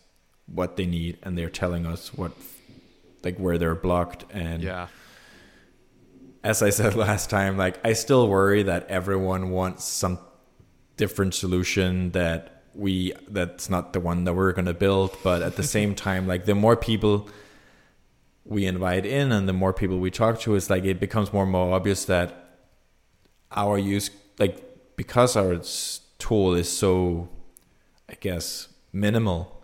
[0.47, 2.33] what they need and they're telling us what
[3.25, 4.87] like where they're blocked and Yeah.
[6.45, 10.19] as I said last time, like I still worry that everyone wants some
[10.97, 15.17] different solution that we that's not the one that we're gonna build.
[15.25, 17.29] But at the same time, like the more people
[18.45, 21.43] we invite in and the more people we talk to, it's like it becomes more
[21.43, 22.61] and more obvious that
[23.51, 24.63] our use, like
[24.97, 25.61] because our
[26.19, 27.29] tool is so,
[28.09, 29.56] I guess, minimal,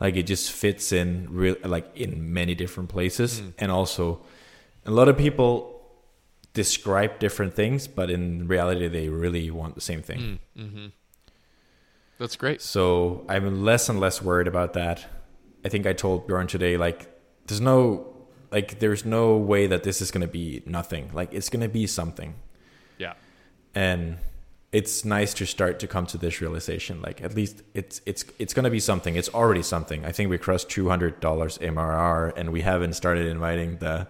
[0.00, 4.20] like it just fits in real, like in many different places, and also
[4.86, 5.74] a lot of people
[6.54, 10.38] describe different things, but in reality, they really want the same thing.
[10.56, 10.86] Mm-hmm.
[12.18, 12.60] That's great.
[12.60, 15.06] So I'm less and less worried about that.
[15.64, 17.08] I think I told Bjorn today, like,
[17.46, 18.16] there's no,
[18.50, 21.10] like, there's no way that this is going to be nothing.
[21.12, 22.34] Like, it's going to be something.
[22.98, 23.14] Yeah.
[23.74, 24.18] And
[24.70, 27.00] it's nice to start to come to this realization.
[27.00, 29.16] Like, at least it's, it's, it's going to be something.
[29.16, 30.04] It's already something.
[30.04, 34.08] I think we crossed $200 MRR and we haven't started inviting the,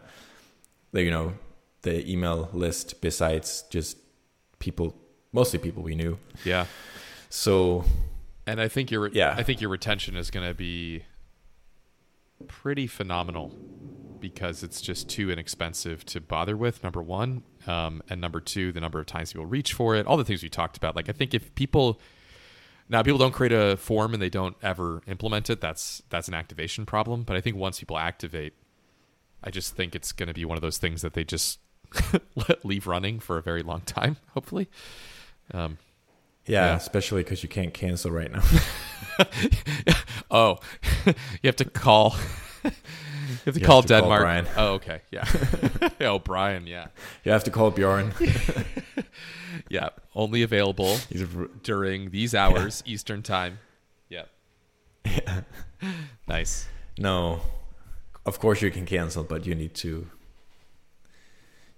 [0.92, 1.34] the, you know,
[1.82, 3.98] the email list besides just
[4.58, 4.96] people,
[5.32, 6.18] mostly people we knew.
[6.44, 6.66] Yeah.
[7.30, 7.84] So
[8.46, 9.34] And I think your Yeah.
[9.36, 11.04] I think your retention is going to be
[12.48, 13.54] pretty phenomenal
[14.20, 16.82] because it's just too inexpensive to bother with.
[16.82, 20.16] Number one, um, and number two, the number of times people reach for it, all
[20.16, 20.96] the things we talked about.
[20.96, 22.00] Like I think if people
[22.88, 26.34] now people don't create a form and they don't ever implement it, that's that's an
[26.34, 27.22] activation problem.
[27.22, 28.54] But I think once people activate,
[29.44, 31.58] I just think it's going to be one of those things that they just
[32.34, 34.16] let leave running for a very long time.
[34.34, 34.68] Hopefully.
[35.52, 35.78] Um,
[36.46, 36.76] Yeah, Yeah.
[36.76, 38.42] especially because you can't cancel right now.
[40.30, 40.58] Oh,
[41.06, 42.14] you have to call.
[43.44, 44.22] you have to You call have to call Denmark.
[44.22, 44.46] Brian.
[44.56, 45.00] Oh, okay.
[45.10, 45.24] Yeah.
[46.00, 46.66] oh, Brian.
[46.66, 46.86] Yeah.
[47.24, 48.12] you have to call Bjorn.
[49.68, 49.90] Yeah.
[50.14, 51.26] Only available He's a,
[51.62, 53.58] during these hours Eastern time.
[54.08, 54.24] Yeah.
[55.04, 55.42] yeah.
[56.26, 56.68] Nice.
[56.98, 57.40] No,
[58.26, 60.06] of course you can cancel, but you need to.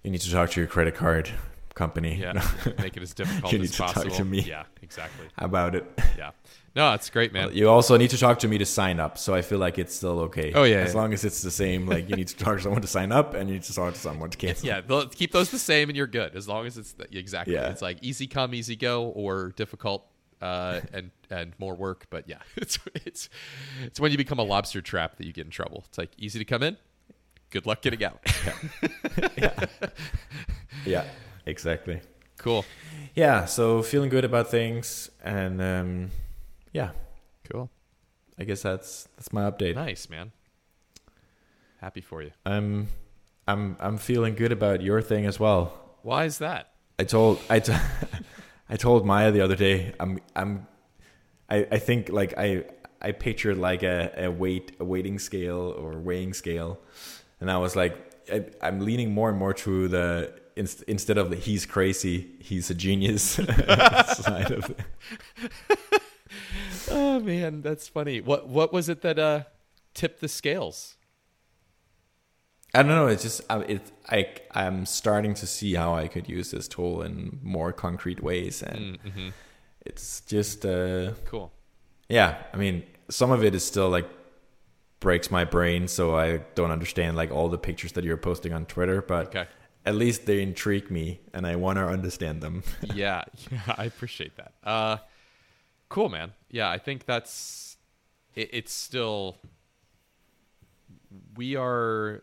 [0.02, 1.30] You need to talk to your credit card
[1.74, 2.42] company Yeah.
[2.78, 4.16] Make it as difficult You as need to talk possible.
[4.16, 4.40] to me.
[4.40, 4.64] Yeah.
[4.82, 5.26] Exactly.
[5.38, 5.84] about it.
[6.18, 6.30] Yeah.
[6.76, 7.50] No, it's great, man.
[7.52, 9.94] You also need to talk to me to sign up, so I feel like it's
[9.94, 10.52] still okay.
[10.54, 11.00] Oh, yeah, as yeah.
[11.00, 11.86] long as it's the same.
[11.86, 13.94] Like you need to talk to someone to sign up, and you need to talk
[13.94, 14.68] to someone to cancel.
[14.68, 14.80] Yeah,
[15.10, 17.54] keep those the same, and you're good as long as it's the, exactly.
[17.54, 17.70] Yeah.
[17.70, 20.06] It's like easy come, easy go, or difficult
[20.40, 22.06] uh, and and more work.
[22.10, 23.28] But yeah, it's it's
[23.82, 25.84] it's when you become a lobster trap that you get in trouble.
[25.88, 26.76] It's like easy to come in,
[27.50, 28.20] good luck getting out.
[30.86, 31.04] yeah,
[31.46, 32.00] exactly.
[32.38, 32.64] cool,
[33.14, 36.10] Yeah, so feeling good about things, and um,
[36.72, 36.90] yeah,
[37.50, 37.70] cool,
[38.38, 39.74] I guess that's that's my update.
[39.74, 40.32] nice man.
[41.80, 42.30] Happy for you.
[42.44, 42.88] I'm
[43.48, 45.72] I'm I'm feeling good about your thing as well.
[46.02, 46.72] Why is that?
[46.98, 47.72] I told I, t-
[48.68, 49.94] I told Maya the other day.
[49.98, 50.66] I'm I'm
[51.48, 52.64] I, I think like I
[53.00, 56.78] I pictured like a, a weight a weighting scale or weighing scale,
[57.40, 57.96] and I was like
[58.30, 62.68] I, I'm leaning more and more to the inst- instead of the he's crazy he's
[62.70, 64.80] a genius side of it.
[66.88, 68.20] Oh man, that's funny.
[68.20, 69.44] What what was it that uh
[69.94, 70.96] tipped the scales?
[72.72, 73.08] I don't know.
[73.08, 77.02] It's just I, it I I'm starting to see how I could use this tool
[77.02, 79.28] in more concrete ways, and Mm-hmm.
[79.84, 81.52] it's just uh Cool.
[82.08, 82.42] yeah.
[82.52, 84.08] I mean, some of it is still like
[85.00, 88.66] breaks my brain, so I don't understand like all the pictures that you're posting on
[88.66, 89.46] Twitter, but Okay.
[89.84, 92.62] at least they intrigue me, and I want to understand them.
[92.94, 94.52] yeah, yeah, I appreciate that.
[94.62, 94.98] Uh,
[95.90, 96.32] cool, man.
[96.48, 97.76] Yeah, I think that's
[98.34, 99.36] it, it's still.
[101.36, 102.22] We are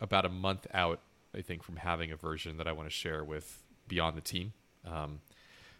[0.00, 1.00] about a month out,
[1.34, 4.52] I think, from having a version that I want to share with beyond the team.
[4.84, 5.20] Um,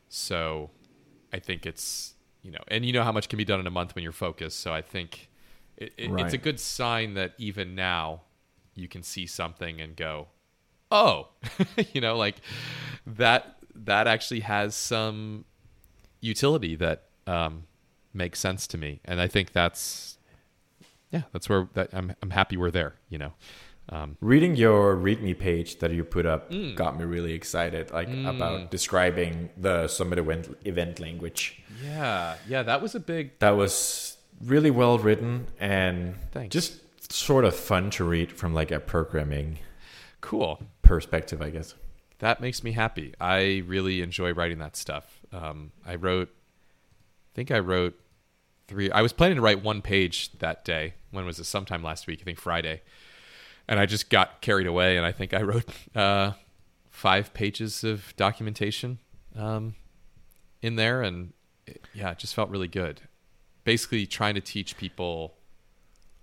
[0.08, 0.70] so,
[1.32, 3.70] I think it's you know, and you know how much can be done in a
[3.70, 4.60] month when you're focused.
[4.60, 5.28] So I think
[5.76, 8.22] it, it, it's a good sign that even now
[8.76, 10.28] you can see something and go,
[10.92, 11.30] oh,
[11.92, 12.36] you know, like
[13.04, 15.44] that that actually has some
[16.20, 17.64] utility that um,
[18.14, 20.18] makes sense to me, and I think that's
[21.10, 22.94] yeah, that's where that I'm I'm happy we're there.
[23.08, 23.32] You know,
[23.90, 26.74] um, Reading your README page that you put up Mm.
[26.76, 31.62] got me really excited, like about describing the Summit event event language.
[31.84, 36.52] yeah, yeah, that was a big That was really well written and Thanks.
[36.52, 36.80] just
[37.12, 39.58] sort of fun to read from like a programming
[40.20, 40.60] cool.
[40.82, 41.74] perspective, I guess.
[42.18, 43.14] That makes me happy.
[43.20, 45.20] I really enjoy writing that stuff.
[45.32, 46.28] Um, I wrote,
[47.36, 48.00] think I wrote
[48.66, 48.90] three.
[48.90, 50.94] I was planning to write one page that day.
[51.10, 51.44] When was it?
[51.44, 52.80] Sometime last week, I think Friday.
[53.68, 56.32] And I just got carried away, and I think I wrote uh,
[56.88, 58.98] five pages of documentation
[59.36, 59.74] um,
[60.62, 61.34] in there, and
[61.66, 63.02] it, yeah, it just felt really good.
[63.64, 65.34] Basically, trying to teach people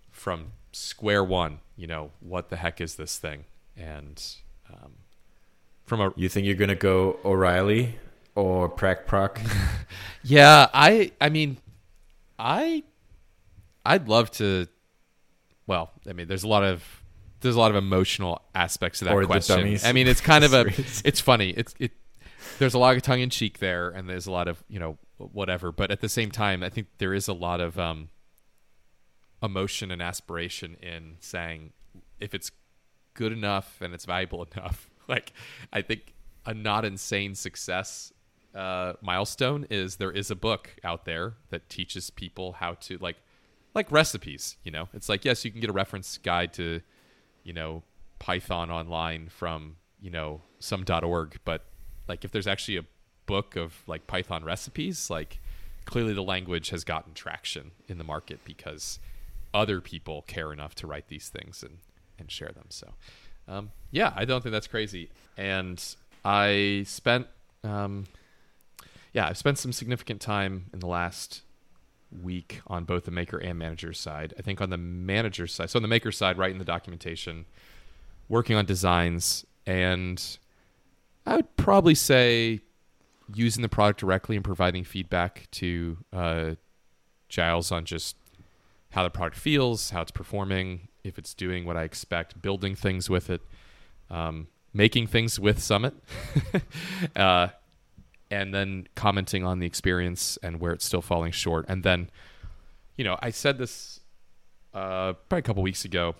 [0.10, 1.60] from square one.
[1.76, 3.46] You know, what the heck is this thing?
[3.78, 4.24] And
[4.70, 4.94] um,
[5.86, 8.00] from a You think you're gonna go O'Reilly
[8.36, 9.40] or Prac Proc?
[10.26, 11.58] Yeah, I I mean
[12.40, 12.84] I
[13.86, 14.68] I'd love to
[15.68, 17.04] well, I mean there's a lot of
[17.42, 19.78] there's a lot of emotional aspects to that Or question.
[19.84, 20.66] I mean, it's kind of a
[21.04, 21.50] it's funny.
[21.50, 21.92] It's it
[22.58, 24.98] there's a lot of tongue in cheek there and there's a lot of, you know,
[25.18, 28.08] whatever, but at the same time, I think there is a lot of um
[29.44, 31.74] emotion and aspiration in saying
[32.22, 32.50] if it's
[33.14, 34.90] good enough and it's valuable enough.
[35.10, 35.34] Like
[35.74, 36.14] I think
[36.46, 38.13] a not insane success
[38.56, 43.18] uh, milestone is there is a book out there that teaches people how to like
[43.74, 44.58] like recipes.
[44.64, 46.82] You know, it's like yes, you can get a reference guide to
[47.44, 47.84] you know
[48.20, 51.66] Python online from you know some .org, but
[52.08, 52.86] like if there's actually a
[53.26, 55.40] book of like Python recipes, like
[55.86, 59.00] clearly the language has gotten traction in the market because
[59.54, 61.78] other people care enough to write these things and
[62.20, 62.68] and share them.
[62.70, 62.94] So
[63.48, 65.10] um, yeah, I don't think that's crazy.
[65.38, 65.84] And
[66.24, 67.28] I spent
[67.64, 68.06] um,
[69.14, 71.44] yeah, I've spent some significant time in the last
[72.22, 74.34] week on both the maker and manager side.
[74.38, 77.46] I think on the manager side, so on the maker side, writing the documentation,
[78.28, 80.38] working on designs, and
[81.26, 82.62] I would probably say
[83.34, 86.56] using the product directly and providing feedback to uh,
[87.30, 88.16] Giles on just
[88.92, 93.10] how the product feels, how it's performing, if it's doing what I expect, building things
[93.10, 93.42] with it,
[94.10, 95.94] um, making things with Summit,
[97.16, 97.50] uh,
[98.34, 101.66] and then commenting on the experience and where it's still falling short.
[101.68, 102.10] And then,
[102.98, 104.00] you know, I said this
[104.74, 106.16] uh, probably a couple weeks ago.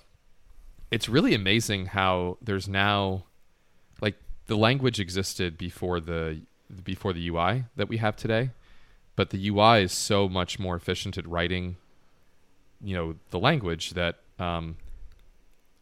[0.92, 3.26] It's really amazing how there's now,
[4.00, 6.42] like, the language existed before the
[6.84, 8.50] before the UI that we have today,
[9.16, 11.78] but the UI is so much more efficient at writing
[12.84, 14.78] you know the language that um,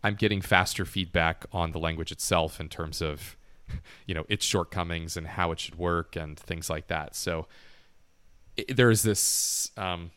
[0.03, 3.35] I'm getting faster feedback on the language itself in terms of
[4.05, 7.15] you know its shortcomings and how it should work and things like that.
[7.15, 7.47] So
[8.57, 10.11] it, there is this um,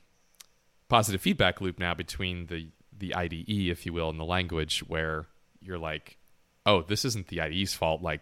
[0.88, 5.26] positive feedback loop now between the the IDE, if you will, and the language where
[5.60, 6.16] you're like,
[6.64, 8.02] oh, this isn't the IDE's fault.
[8.02, 8.20] Like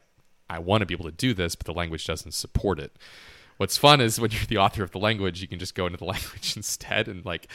[0.49, 2.97] I want to be able to do this, but the language doesn't support it
[3.63, 5.97] what's fun is when you're the author of the language you can just go into
[5.97, 7.47] the language instead and like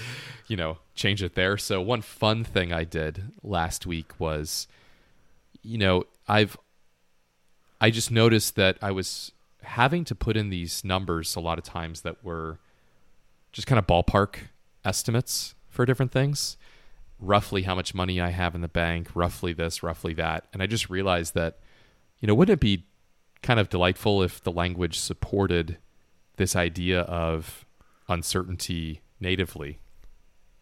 [0.48, 4.68] you know change it there so one fun thing i did last week was
[5.62, 6.58] you know i've
[7.80, 9.32] i just noticed that i was
[9.64, 12.60] having to put in these numbers a lot of times that were
[13.52, 14.38] just kind of ballpark
[14.86, 16.58] estimates for different things.
[17.20, 20.46] Roughly how much money i have in the bank roughly this roughly that.
[20.54, 21.60] And i just realized that
[22.20, 22.86] you know wouldn't it be
[23.42, 25.78] kind of delightful if the language supported
[26.38, 27.66] this idea of
[28.08, 29.80] uncertainty natively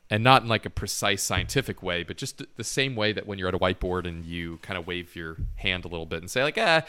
[0.10, 3.40] and not in like a precise scientific way but just the same way that when
[3.40, 6.30] you're at a whiteboard and you kind of wave your hand a little bit and
[6.30, 6.82] say like ah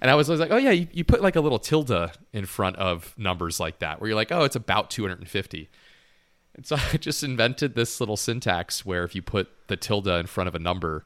[0.00, 2.46] and i was always like oh yeah you, you put like a little tilde in
[2.46, 5.68] front of numbers like that where you're like oh it's about 250
[6.54, 10.26] and so i just invented this little syntax where if you put the tilde in
[10.26, 11.04] front of a number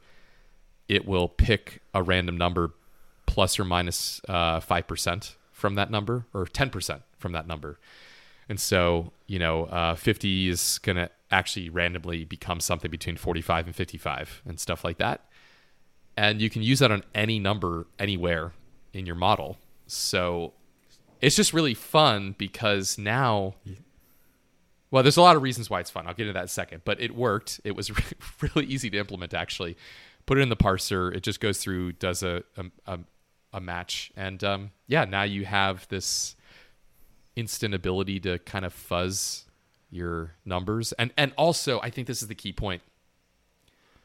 [0.88, 2.72] it will pick a random number
[3.26, 7.78] plus or minus uh, 5% from that number or 10% from that number.
[8.48, 13.66] And so, you know, uh, 50 is going to actually randomly become something between 45
[13.66, 15.24] and 55 and stuff like that.
[16.16, 18.52] And you can use that on any number anywhere
[18.92, 19.58] in your model.
[19.86, 20.54] So
[21.20, 23.54] it's just really fun because now,
[24.90, 26.06] well, there's a lot of reasons why it's fun.
[26.06, 27.60] I'll get into that in second, but it worked.
[27.64, 27.90] It was
[28.40, 29.76] really easy to implement actually.
[30.24, 32.98] Put it in the parser, it just goes through, does a, a, a
[33.56, 34.12] a match.
[34.16, 36.36] And um, yeah, now you have this
[37.34, 39.45] instant ability to kind of fuzz
[39.90, 40.92] your numbers.
[40.92, 42.82] And and also, I think this is the key point.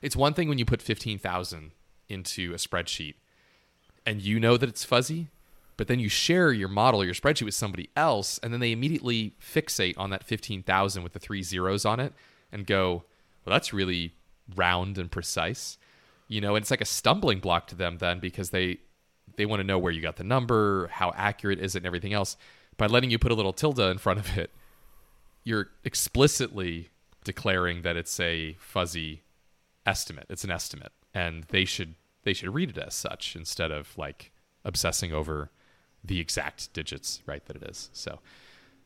[0.02, 1.72] It's one thing when you put 15,000
[2.10, 3.16] into a spreadsheet
[4.06, 5.28] and you know that it's fuzzy,
[5.78, 8.72] but then you share your model or your spreadsheet with somebody else and then they
[8.72, 12.14] immediately fixate on that 15,000 with the three zeros on it
[12.52, 13.04] and go,
[13.46, 14.16] "Well, that's really
[14.56, 15.78] round and precise."
[16.28, 18.80] You know, and it's like a stumbling block to them then because they
[19.38, 22.14] they want to know where you got the number, how accurate is it, and everything
[22.14, 22.38] else.
[22.78, 24.52] By letting you put a little tilde in front of it,
[25.44, 26.90] you're explicitly
[27.24, 29.24] declaring that it's a fuzzy
[29.86, 30.26] estimate.
[30.30, 34.32] It's an estimate, and they should they should read it as such instead of like
[34.64, 35.50] obsessing over
[36.04, 37.46] the exact digits, right?
[37.46, 37.90] That it is.
[37.94, 38.20] So,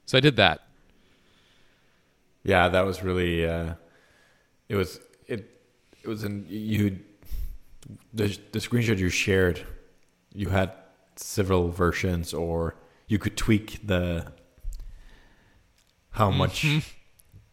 [0.05, 0.61] so I did that.
[2.43, 3.45] Yeah, that was really.
[3.45, 3.73] Uh,
[4.69, 5.49] it was it.
[6.03, 6.99] It was in you.
[8.13, 9.65] The the screenshot you shared
[10.35, 10.71] you had
[11.15, 12.75] several versions or
[13.07, 14.31] you could tweak the
[16.15, 16.65] how much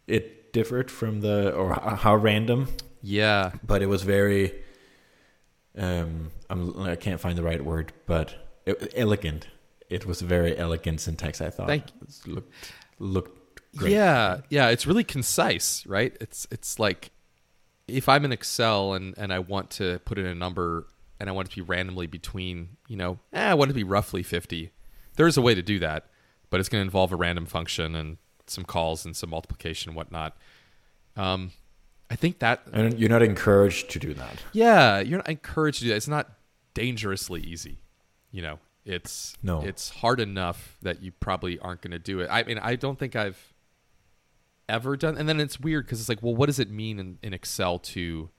[0.07, 2.67] it differed from the or how random
[3.01, 3.51] Yeah.
[3.65, 4.53] but it was very
[5.77, 8.35] um I'm, i can't find the right word but
[8.65, 9.47] it, elegant
[9.89, 12.53] it was very elegant syntax i thought Thank It looked
[12.99, 16.15] looked great Yeah, yeah, it's really concise, right?
[16.21, 17.09] It's it's like
[17.87, 20.85] if I'm in Excel and and I want to put in a number
[21.19, 23.75] and I want it to be randomly between, you know, eh, I want it to
[23.75, 24.71] be roughly 50.
[25.15, 26.05] There's a way to do that,
[26.51, 28.17] but it's going to involve a random function and
[28.47, 30.35] some calls and some multiplication and whatnot.
[31.15, 31.51] Um,
[32.09, 34.43] I think that And you're not encouraged to do that.
[34.51, 35.95] yeah, you're not encouraged to do that.
[35.97, 36.29] It's not
[36.73, 37.79] dangerously easy.
[38.31, 39.61] You know, it's No.
[39.61, 42.27] it's hard enough that you probably aren't going to do it.
[42.31, 43.53] I mean, I don't think I've
[44.69, 45.17] ever done.
[45.17, 47.79] And then it's weird because it's like, well, what does it mean in, in Excel
[47.79, 48.29] to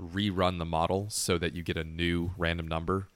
[0.00, 3.08] rerun the model so that you get a new random number?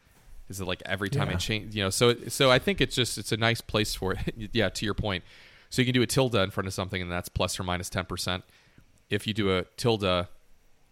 [0.49, 1.75] Is it like every time I change?
[1.77, 4.35] You know, so so I think it's just it's a nice place for it.
[4.53, 5.23] yeah, to your point.
[5.71, 7.87] So you can do a tilde in front of something, and that's plus or minus
[7.87, 8.45] minus ten percent.
[9.09, 10.27] If you do a tilde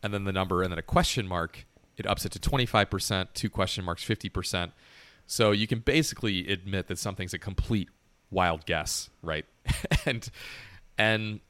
[0.03, 1.67] and then the number and then a question mark,
[1.97, 4.73] it ups it to 25%, two question marks 50%.
[5.27, 7.89] So you can basically admit that something's a complete
[8.31, 9.45] wild guess, right?
[10.07, 10.31] and
[10.97, 11.41] and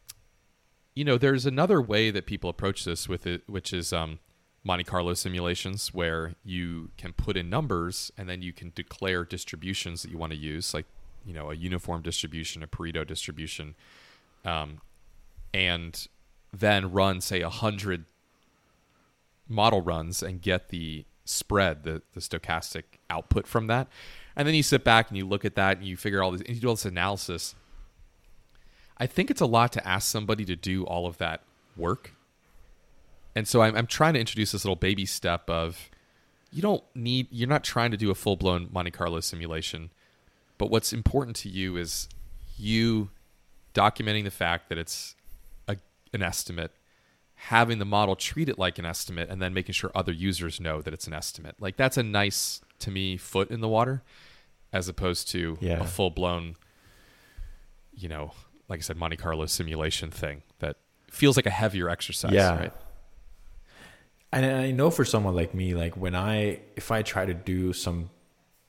[0.94, 4.18] you know, there's another way that people approach this with it which is um
[4.64, 10.02] Monte Carlo simulations where you can put in numbers and then you can declare distributions
[10.02, 10.86] that you want to use like,
[11.24, 13.74] you know, a uniform distribution, a Pareto distribution.
[14.44, 14.80] Um
[15.54, 16.08] and
[16.52, 18.04] then run say a hundred
[19.48, 23.88] model runs and get the spread, the, the stochastic output from that.
[24.36, 26.42] And then you sit back and you look at that and you figure all this
[26.42, 27.54] and you do all this analysis.
[28.98, 31.42] I think it's a lot to ask somebody to do all of that
[31.76, 32.14] work.
[33.34, 35.90] And so I'm, I'm trying to introduce this little baby step of
[36.50, 39.90] you don't need you're not trying to do a full blown Monte Carlo simulation,
[40.58, 42.08] but what's important to you is
[42.56, 43.10] you
[43.74, 45.14] documenting the fact that it's
[45.68, 45.76] a,
[46.12, 46.72] an estimate,
[47.34, 50.82] having the model treat it like an estimate, and then making sure other users know
[50.82, 51.54] that it's an estimate.
[51.60, 54.02] Like that's a nice to me foot in the water,
[54.72, 55.80] as opposed to Yeah.
[55.80, 56.56] a full blown,
[57.94, 58.32] you know,
[58.68, 60.76] like I said, Monte Carlo simulation thing that
[61.10, 62.32] feels like a heavier exercise.
[62.32, 62.58] Yeah.
[62.58, 62.72] Right?
[64.32, 67.72] And I know for someone like me, like when I if I try to do
[67.72, 68.10] some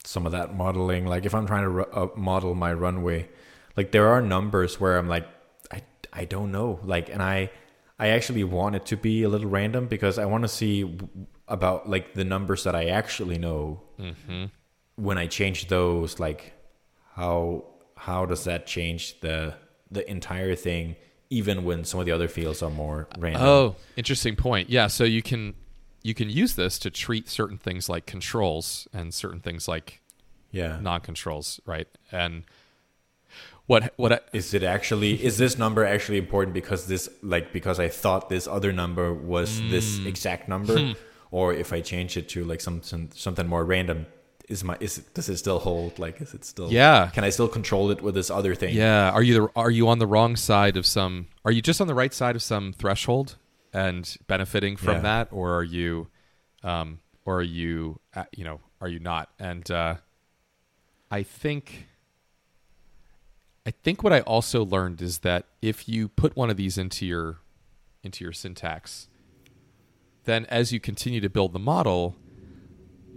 [0.04, 3.30] some of that modeling, like if I'm trying to ru- uh, model my runway,
[3.78, 5.28] like there are numbers where I'm like
[5.72, 5.82] I
[6.14, 7.52] I don't know, like and I
[8.00, 11.28] I actually want it to be a little random because I want to see w-
[11.48, 14.46] about like the numbers that I actually know Mm-hmm.
[14.96, 16.54] when I change those, like
[17.16, 19.56] how how does that change the
[19.92, 20.96] the entire thing,
[21.30, 23.42] even when some of the other fields are more random?
[23.44, 24.70] Oh, interesting point.
[24.70, 25.54] Yeah, so you can
[26.02, 30.02] you can use this to treat certain things like controls and certain things like
[30.52, 30.80] yeah.
[30.82, 31.88] non-controls, right?
[32.12, 32.44] And
[33.68, 37.80] what what I, Is it actually is this number actually important because this like because
[37.80, 40.08] I thought this other number was this hmm.
[40.08, 40.92] exact number, hmm.
[41.30, 44.08] or if I change it to like something something more random,
[44.48, 46.00] is my is it, does it still hold?
[46.00, 47.12] Like is it still Yeah.
[47.14, 48.74] Can I still control it with this other thing?
[48.74, 51.80] yeah, are you the, are you on the wrong side of some are you just
[51.80, 53.36] on the right side of some threshold
[53.74, 55.02] and benefiting from Yeah.
[55.02, 56.08] that or are you
[56.64, 59.30] um or are you uh, you know, are you not?
[59.40, 59.96] And uh
[61.12, 61.88] I think
[63.66, 67.06] I think what I also learned is that if you put one of these into
[67.06, 67.40] your
[68.04, 69.08] into your syntax,
[70.24, 72.16] then as you continue to build the model,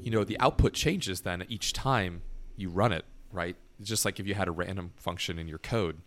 [0.03, 2.22] you know, the output changes then each time
[2.57, 3.57] you run it, right?
[3.78, 5.98] It's just like if you had a random function in your code.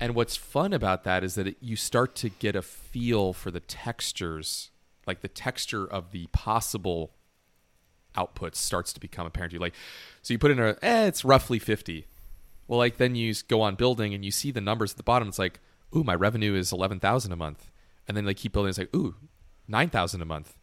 [0.00, 3.50] And what's fun about that is that it, you start to get a feel for
[3.50, 4.70] the textures,
[5.06, 7.12] like the texture of the possible
[8.16, 9.60] outputs starts to become apparent to you.
[9.60, 9.74] Like,
[10.22, 12.06] so you put in a, eh, it's roughly 50.
[12.68, 15.28] Well, like then you go on building and you see the numbers at the bottom.
[15.28, 15.60] It's like,
[15.96, 17.70] ooh, my revenue is 11,000 a month.
[18.06, 18.70] And then they keep building.
[18.70, 19.16] It's like, ooh,
[19.66, 20.56] 9,000 a month.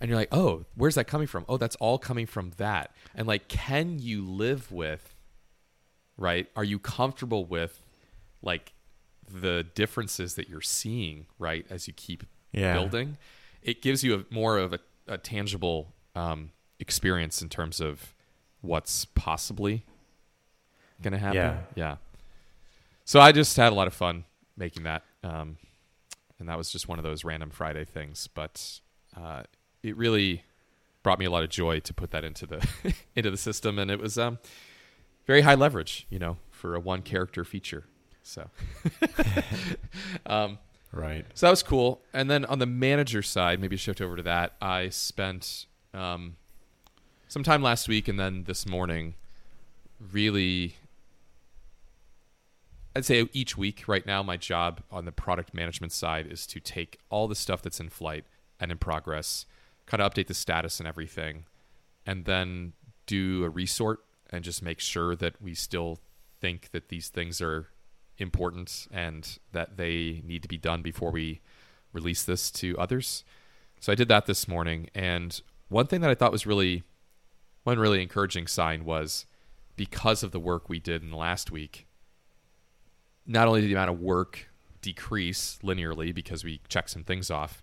[0.00, 1.44] And you're like, oh, where's that coming from?
[1.48, 2.92] Oh, that's all coming from that.
[3.14, 5.14] And like, can you live with,
[6.16, 6.48] right?
[6.56, 7.82] Are you comfortable with
[8.42, 8.72] like
[9.30, 11.64] the differences that you're seeing, right?
[11.70, 12.72] As you keep Yeah.
[12.72, 13.16] building,
[13.62, 18.14] it gives you a more of a, a tangible um, experience in terms of
[18.60, 19.84] what's possibly
[21.02, 21.36] going to happen.
[21.36, 21.58] Yeah.
[21.74, 21.96] Yeah.
[23.04, 24.24] So I just had a lot of fun
[24.56, 25.02] making that.
[25.22, 25.56] Um,
[26.38, 28.28] and that was just one of those random Friday things.
[28.32, 28.80] But
[29.16, 29.42] uh,
[29.82, 30.44] it really
[31.02, 32.66] brought me a lot of joy to put that into the
[33.16, 34.38] into the system, and it was um,
[35.26, 37.84] very high leverage, you know, for a one character feature.
[38.22, 38.48] So,
[40.26, 40.58] um,
[40.92, 41.24] Right.
[41.34, 42.02] so that was cool.
[42.12, 44.54] And then on the manager side, maybe shift over to that.
[44.60, 46.36] I spent um,
[47.28, 49.14] some time last week and then this morning
[50.12, 50.74] really
[52.96, 56.58] I'd say each week right now my job on the product management side is to
[56.58, 58.24] take all the stuff that's in flight
[58.58, 59.46] and in progress,
[59.86, 61.44] kind of update the status and everything,
[62.04, 62.72] and then
[63.06, 64.00] do a resort
[64.30, 66.00] and just make sure that we still
[66.40, 67.68] think that these things are
[68.20, 71.40] important and that they need to be done before we
[71.92, 73.24] release this to others.
[73.80, 76.84] So I did that this morning, and one thing that I thought was really
[77.64, 79.26] one really encouraging sign was
[79.76, 81.86] because of the work we did in the last week.
[83.26, 84.48] Not only did the amount of work
[84.82, 87.62] decrease linearly because we checked some things off,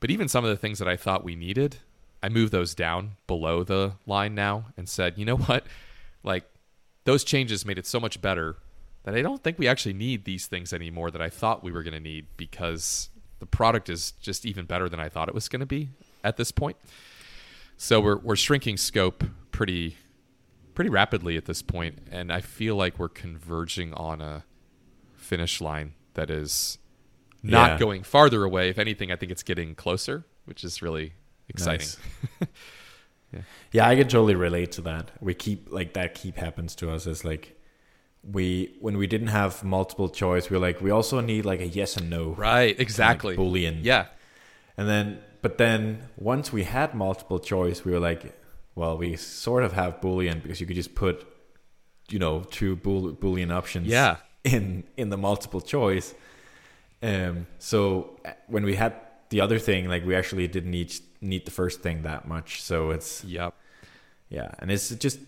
[0.00, 1.78] but even some of the things that I thought we needed,
[2.22, 5.64] I moved those down below the line now and said, you know what,
[6.22, 6.44] like
[7.04, 8.56] those changes made it so much better
[9.06, 11.82] that I don't think we actually need these things anymore that I thought we were
[11.82, 15.48] going to need because the product is just even better than I thought it was
[15.48, 15.90] going to be
[16.24, 16.76] at this point.
[17.76, 19.96] So we're we're shrinking scope pretty
[20.74, 24.44] pretty rapidly at this point and I feel like we're converging on a
[25.14, 26.78] finish line that is
[27.42, 27.78] not Yeah.
[27.78, 28.68] going farther away.
[28.70, 31.12] If anything, I think it's getting closer, which is really
[31.48, 31.86] exciting.
[32.40, 32.48] Nice.
[33.72, 35.10] Yeah, I can totally relate to that.
[35.20, 37.55] We keep like that keep happens to us is like
[38.32, 41.66] we when we didn't have multiple choice, we were like we also need like a
[41.68, 43.36] yes and no Right, exactly.
[43.36, 43.80] boolean.
[43.82, 44.06] Yeah.
[44.76, 48.34] And then but then once we had multiple choice, we were like,
[48.74, 51.26] well, we sort of have boolean because you could just put
[52.10, 54.16] you know two bool- boolean options Yeah.
[54.44, 56.14] in in the multiple choice.
[57.02, 58.94] Um so uh, when we had
[59.28, 62.62] the other thing like we actually didn't need need the first thing that much.
[62.62, 63.54] So it's Yep.
[64.30, 65.18] yeah, and it's just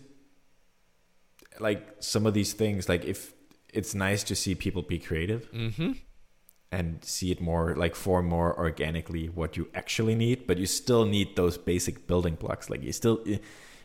[1.59, 2.87] like some of these things.
[2.89, 3.33] Like if
[3.73, 5.91] it's nice to see people be creative Mm-hmm.
[6.71, 11.05] and see it more like form more organically what you actually need, but you still
[11.05, 12.69] need those basic building blocks.
[12.69, 13.39] Like you still you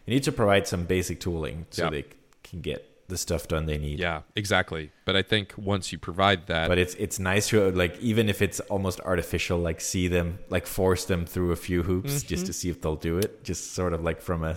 [0.07, 1.91] need to provide some basic tooling so Yeah.
[1.91, 2.05] they
[2.43, 3.99] can get the stuff done they need.
[3.99, 4.91] Yeah, exactly.
[5.05, 8.41] But I think once you provide that, But it's it's nice to like even if
[8.43, 12.53] it's almost artificial, like see them like force them through a few hoops just to
[12.53, 13.45] see if they'll do it.
[13.45, 14.57] Just sort of like from a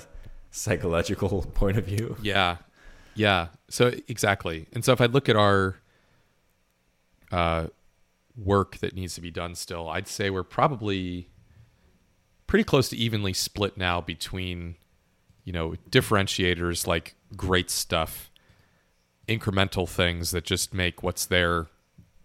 [0.51, 2.15] psychological point of view.
[2.22, 2.57] Yeah.
[3.18, 3.47] Yeah.
[3.70, 4.68] So exactly.
[4.74, 5.78] And so if I look at our
[7.32, 7.68] uh,
[8.36, 11.30] work that needs to be done still, I'd say we're probably
[12.45, 14.76] pretty close to evenly split now between,
[15.43, 18.32] you know, differentiators like great stuff,
[19.28, 21.68] incremental things that just make what's there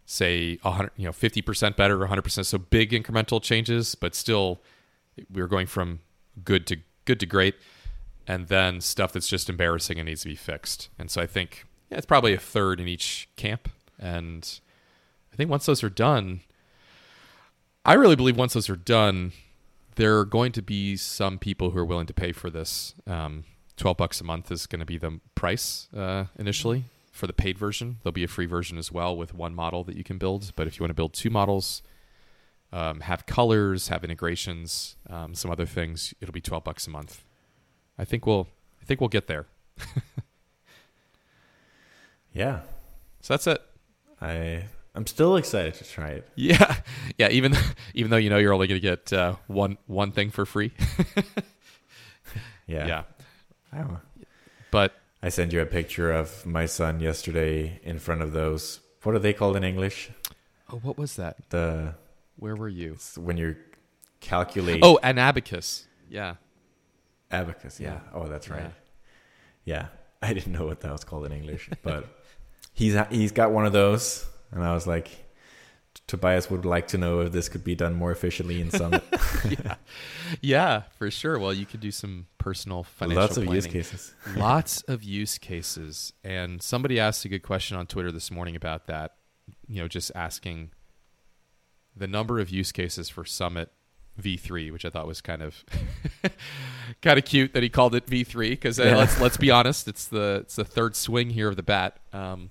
[0.05, 4.61] say 100 you know 50% better or 100% so big incremental changes but still
[5.33, 6.01] we're going from
[6.45, 7.55] good to good to great
[8.27, 10.89] and then stuff that's just embarrassing and needs to be fixed.
[10.99, 13.69] And so I think yeah, it's probably a third in each camp.
[13.99, 14.61] And
[15.33, 16.41] I think once those are done,
[17.85, 19.33] I really believe once those are done,
[19.97, 22.95] there are going to be some people who are willing to pay for this.
[23.07, 23.45] Um,
[23.75, 27.59] Twelve bucks a month is going to be the price uh, initially for the paid
[27.59, 27.97] version.
[28.03, 30.53] There'll be a free version as well with one model that you can build.
[30.55, 31.83] But if you want to build two models,
[32.71, 37.25] um, have colors, have integrations, um, some other things, it'll be twelve bucks a month.
[37.99, 38.49] I think we'll
[38.81, 39.47] I think we'll get there.
[42.35, 42.61] Yeah.
[43.21, 43.63] So that's it.
[44.21, 44.65] I
[44.95, 46.29] I'm still excited to try it.
[46.35, 46.77] Yeah,
[47.19, 47.29] yeah.
[47.29, 47.55] Even
[47.95, 50.73] even though you know you're only going to get uh, one one thing for free.
[52.67, 52.87] Yeah.
[52.87, 53.03] yeah.
[53.73, 54.01] I don't know.
[54.71, 58.81] But I sent you a picture of my son yesterday in front of those.
[59.03, 60.11] What are they called in English?
[60.73, 61.37] oh, what was that?
[61.51, 61.95] The
[62.37, 62.97] Where were you?
[63.17, 63.57] when you
[64.21, 64.81] calculate.
[64.83, 65.87] Oh, an abacus.
[66.09, 66.37] Yeah.
[67.33, 67.81] Abacus.
[67.81, 67.95] Yeah.
[67.95, 68.01] Yeah.
[68.15, 68.71] Oh, that's right.
[69.65, 69.77] Yeah.
[69.77, 69.87] Yeah.
[70.23, 72.07] I didn't know what that was called in English, but
[72.73, 75.09] he's he's got one of those, and I was like,
[76.07, 79.03] Tobias would like to know if this could be done more efficiently in Summit.
[79.49, 79.75] yeah,
[80.41, 81.39] yeah, for sure.
[81.39, 84.15] Well, you could do some personal financial Lots of use cases.
[84.37, 86.13] Lots of use cases.
[86.23, 89.17] And somebody asked a good question on Twitter this morning about that.
[89.67, 90.71] You know, just asking
[91.97, 93.71] the number of use cases for Summit
[94.21, 95.65] V3, which I thought was kind of
[97.03, 98.97] kind of cute that he called it V3 because Yeah.
[98.97, 101.99] let's let's be honest, it's the it's the third swing here of the bat.
[102.13, 102.51] Um,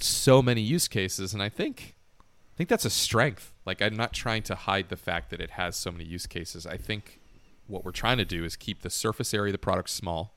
[0.00, 3.52] so many use cases, and I think I think that's a strength.
[3.66, 6.66] Like I'm not trying to hide the fact that it has so many use cases.
[6.66, 7.20] I think
[7.66, 10.32] what we're trying to do is keep the surface area of the product small.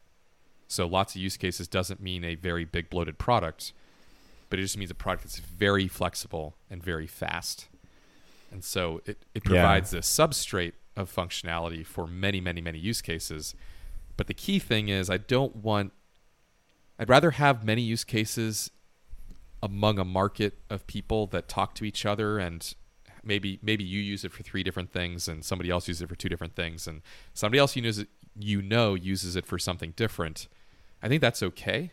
[0.68, 3.72] So lots of use cases doesn't mean a very big bloated product,
[4.50, 7.69] but it just means a product that's very flexible and very fast.
[8.52, 9.50] And so it, it Yeah.
[9.50, 13.56] provides this substrate of functionality for many, many, many use cases.
[14.18, 15.94] But the key thing is I don't want
[16.98, 18.72] I'd rather have many use cases
[19.64, 22.74] among a market of people that talk to each other and
[23.24, 26.16] maybe maybe you use it for three different things and somebody else uses it for
[26.16, 27.02] two different things and
[27.34, 27.92] somebody else you know,
[28.38, 30.48] you know uses it for something different
[31.04, 31.92] i think that's okay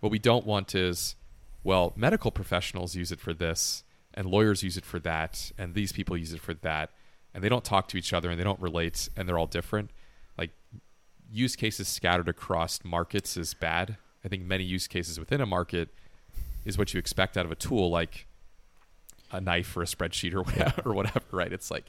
[0.00, 1.16] what we don't want is
[1.64, 3.82] well medical professionals use it for this
[4.16, 6.90] and lawyers use it for that and these people use it for that
[7.34, 9.90] and they don't talk to each other and they don't relate and they're all different
[10.38, 10.50] like
[11.30, 15.88] use cases scattered across markets is bad i think many use cases within a market
[16.64, 18.26] is what you expect out of a tool like
[19.32, 21.52] a knife or a spreadsheet or whatever, or whatever, right?
[21.52, 21.86] It's like,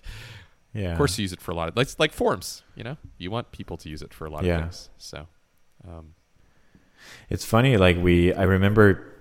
[0.74, 0.92] Yeah.
[0.94, 2.64] of course, you use it for a lot of like like forms.
[2.76, 4.56] You know, you want people to use it for a lot Yeah.
[4.56, 4.90] of things.
[4.98, 5.28] So,
[5.88, 6.16] um,
[7.30, 9.14] It's funny, like we, I remember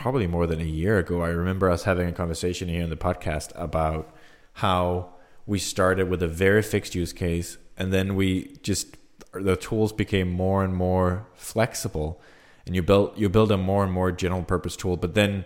[0.00, 2.96] probably more than a year ago, I remember us having a conversation here in the
[2.96, 4.16] podcast about
[4.54, 5.10] how
[5.44, 8.96] we started with a very fixed use case and then we just,
[9.34, 12.20] the tools became more and more flexible
[12.64, 15.44] and you built, you build a more and more general purpose tool, but then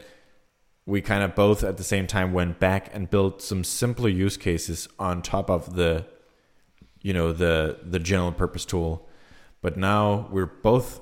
[0.87, 4.37] we kind of both at the same time went back and built some simpler use
[4.37, 6.07] cases on top of the,
[7.03, 9.09] you know, the, the general purpose tool.
[9.63, 11.01] But now we're both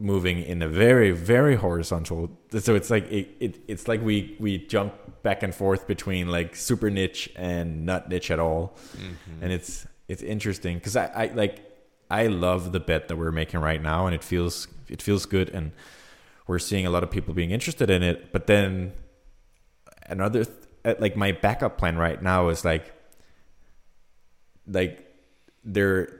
[0.00, 2.30] moving in a very very horizontal.
[2.58, 6.56] So it's like it, it it's like we we jump back and forth between like
[6.56, 8.76] super niche and not niche at all.
[9.42, 11.66] And it's it's interesting because I, I like
[12.10, 15.48] i love the bet that we're making right now and it feels it feels good
[15.50, 15.70] and
[16.48, 18.32] we're seeing a lot of people being interested in it.
[18.32, 18.92] But then
[20.06, 22.92] another th- uh, like my backup plan right now is like
[24.66, 25.06] like
[25.62, 26.19] there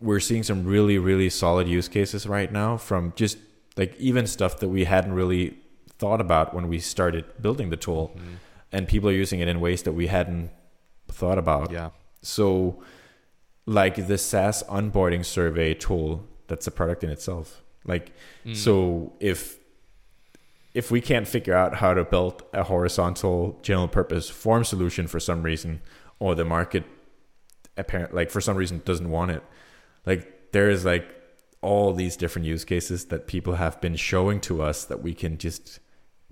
[0.00, 3.36] we're seeing some really really solid use cases right now from just
[3.76, 5.56] like even stuff that we hadn't really
[5.98, 8.16] thought about when we started building the tool.
[8.72, 10.50] And people are using it in ways that we hadn't
[11.08, 11.70] thought about.
[11.72, 11.90] Yeah,
[12.22, 12.82] so
[13.66, 17.62] like the SaaS onboarding survey tool that's a product in itself.
[17.84, 18.12] Like
[18.46, 18.56] Mm.
[18.56, 19.58] so if
[20.72, 25.18] if we can't figure out how to build a horizontal general purpose form solution for
[25.20, 25.80] some reason
[26.20, 26.84] or the market
[27.76, 29.42] apparent like for some reason doesn't want it
[30.10, 31.06] like there is like
[31.62, 35.32] all these different use cases that people have been showing to us that we can
[35.46, 35.64] just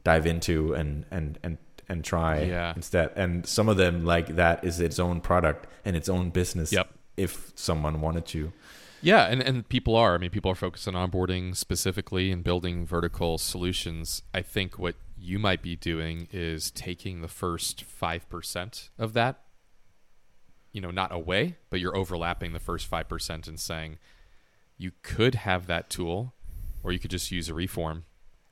[0.08, 1.54] dive into and and and
[1.90, 2.72] and try Yeah.
[2.76, 6.68] instead and some of them like that is its own product and its own business
[6.72, 6.86] Yep.
[7.16, 8.52] if someone wanted to
[9.00, 10.16] yeah, and and people are.
[10.16, 14.22] I mean, people are focused on onboarding specifically and building vertical solutions.
[14.34, 19.34] I think what you might be doing is taking the first five percent of that.
[20.78, 23.98] You know, not away, but you're overlapping the first five percent and saying
[24.76, 26.34] you could have that tool,
[26.84, 28.04] or you could just use a reform,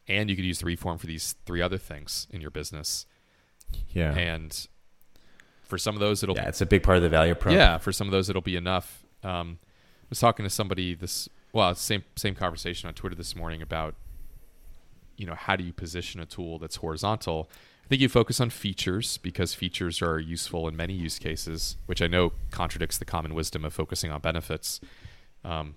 [0.08, 3.06] and you could use the reform for these three other things in your business.
[3.90, 4.66] yeah And
[5.62, 7.78] for some of those, it'll yeah it's a big part of the value prop yeah,
[7.78, 9.06] for some of those it'll be enough.
[9.22, 13.62] Um, I was talking to somebody this well, same same conversation on Twitter this morning
[13.62, 13.94] about
[15.16, 17.48] you know how do you position a tool that's horizontal.
[17.86, 22.02] I think you focus on features because features are useful in many use cases, which
[22.02, 24.80] I know contradicts the common wisdom of focusing on benefits.
[25.44, 25.76] Um,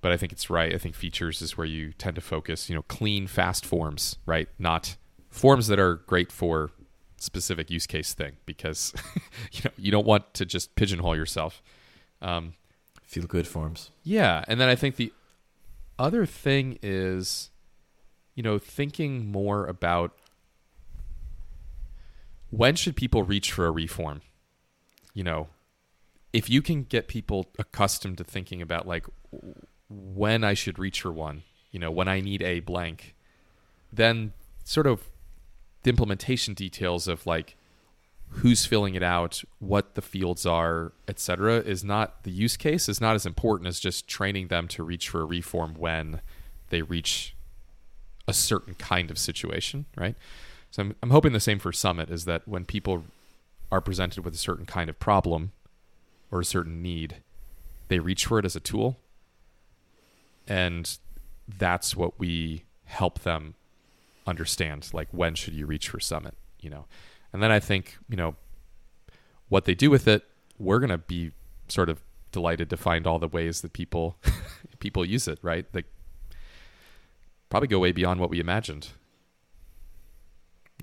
[0.00, 0.74] but I think it's right.
[0.74, 2.68] I think features is where you tend to focus.
[2.68, 4.48] You know, clean, fast forms, right?
[4.58, 4.96] Not
[5.30, 6.72] forms that are great for
[7.16, 8.92] specific use case thing because
[9.52, 11.62] you know you don't want to just pigeonhole yourself.
[12.20, 12.54] Um,
[13.02, 15.12] feel good forms yeah, and then I think the
[15.98, 17.50] other thing is,
[18.34, 20.12] you know, thinking more about
[22.56, 24.22] when should people reach for a reform.
[25.12, 25.48] You know,
[26.32, 29.06] if you can get people accustomed to thinking about like
[29.88, 33.14] when I should reach for one, you know, when I need a blank,
[33.92, 34.32] then
[34.64, 35.10] sort of
[35.82, 37.56] the implementation details of like
[38.28, 43.00] who's filling it out, what the fields are, etc., is not the use case is
[43.00, 46.20] not as important as just training them to reach for a reform when
[46.70, 47.36] they reach
[48.26, 50.16] a certain kind of situation, right?
[50.74, 53.04] So I'm, I'm hoping the same for Summit is that when people
[53.70, 55.52] are presented with a certain kind of problem
[56.32, 57.18] or a certain need,
[57.86, 58.98] they reach for it as a tool.
[60.48, 60.98] And
[61.46, 63.54] that's what we help them
[64.26, 64.90] understand.
[64.92, 66.34] Like, when should you reach for Summit?
[66.58, 66.86] You know,
[67.32, 68.34] and then I think, you know,
[69.48, 70.24] what they do with it,
[70.58, 71.30] we're going to be
[71.68, 72.02] sort of
[72.32, 74.16] delighted to find all the ways that people
[74.80, 75.66] people use it, right?
[75.72, 75.86] Like
[77.48, 78.88] probably go way beyond what we imagined.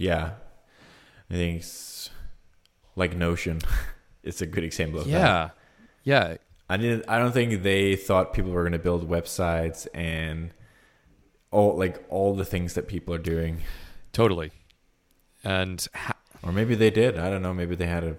[0.02, 0.32] Yeah,
[1.30, 2.10] I think it's
[2.96, 3.62] like Notion.
[4.24, 5.12] it's a good example of that.
[5.12, 5.50] Yeah.
[6.04, 6.38] Yeah.
[6.70, 7.06] I didn't.
[7.08, 10.54] I don't think they thought people were going to build websites and
[11.52, 13.60] all like all the things that people are doing,
[14.14, 14.52] Totally.
[15.44, 17.18] And ha- or maybe they did.
[17.18, 17.54] I don't know.
[17.54, 18.16] Maybe they had a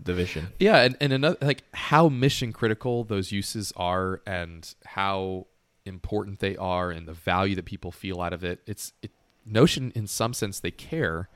[0.00, 0.48] division.
[0.58, 5.46] yeah, and, and another like how mission critical those uses are and how
[5.84, 8.60] important they are and the value that people feel out of it.
[8.66, 9.10] It's it
[9.46, 11.28] Notion in some sense they care,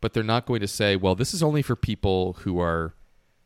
[0.00, 2.94] but they're not going to say, well, this is only for people who are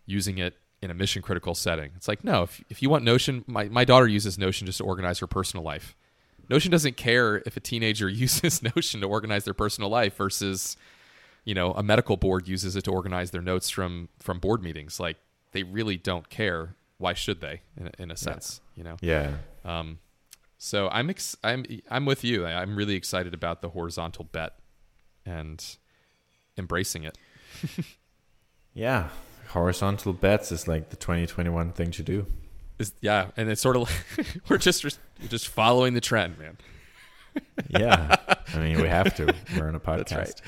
[0.07, 1.91] using it in a mission critical setting.
[1.97, 4.85] It's like, no, if, if you want Notion, my, my daughter uses Notion just to
[4.85, 5.97] organize her personal life.
[6.51, 10.77] Notion doesn't care if a teenager uses Notion to organize their personal life versus,
[11.45, 15.01] you know, a medical board uses it to organize their notes from from board meetings.
[15.01, 15.17] Like
[15.53, 16.75] they really don't care.
[16.99, 17.61] Why should they?
[17.79, 18.97] In, a- in a sense, you know.
[19.01, 19.33] Yeah,
[19.65, 19.99] Um,
[20.65, 22.47] so I'm ex- I'm I'm with you.
[22.47, 24.55] I'm really excited about the horizontal bet.
[25.27, 25.63] and
[26.57, 27.19] embracing it.
[28.77, 29.11] Yeah,
[29.51, 32.27] horizontal bets is like the 2021 thing to do.
[32.81, 33.83] Is yeah, and it's sort of
[34.19, 36.57] like we're just we're just following the trend, man.
[37.69, 38.17] Yeah,
[38.53, 39.33] I mean we have to.
[39.57, 40.17] We're on a podcast.
[40.19, 40.41] Right.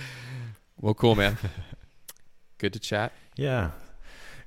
[0.80, 1.36] Well, cool, man.
[2.58, 3.12] Good to chat.
[3.36, 3.70] Yeah,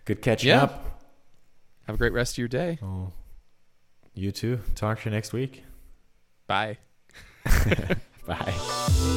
[0.06, 0.64] good catching Yeah.
[0.64, 1.02] up.
[1.88, 2.80] Have a great rest of your day.
[2.84, 3.14] Oh,
[4.20, 4.60] you too.
[4.76, 5.64] Talk to you next week.
[6.48, 6.78] Bye.
[8.28, 9.16] Bye.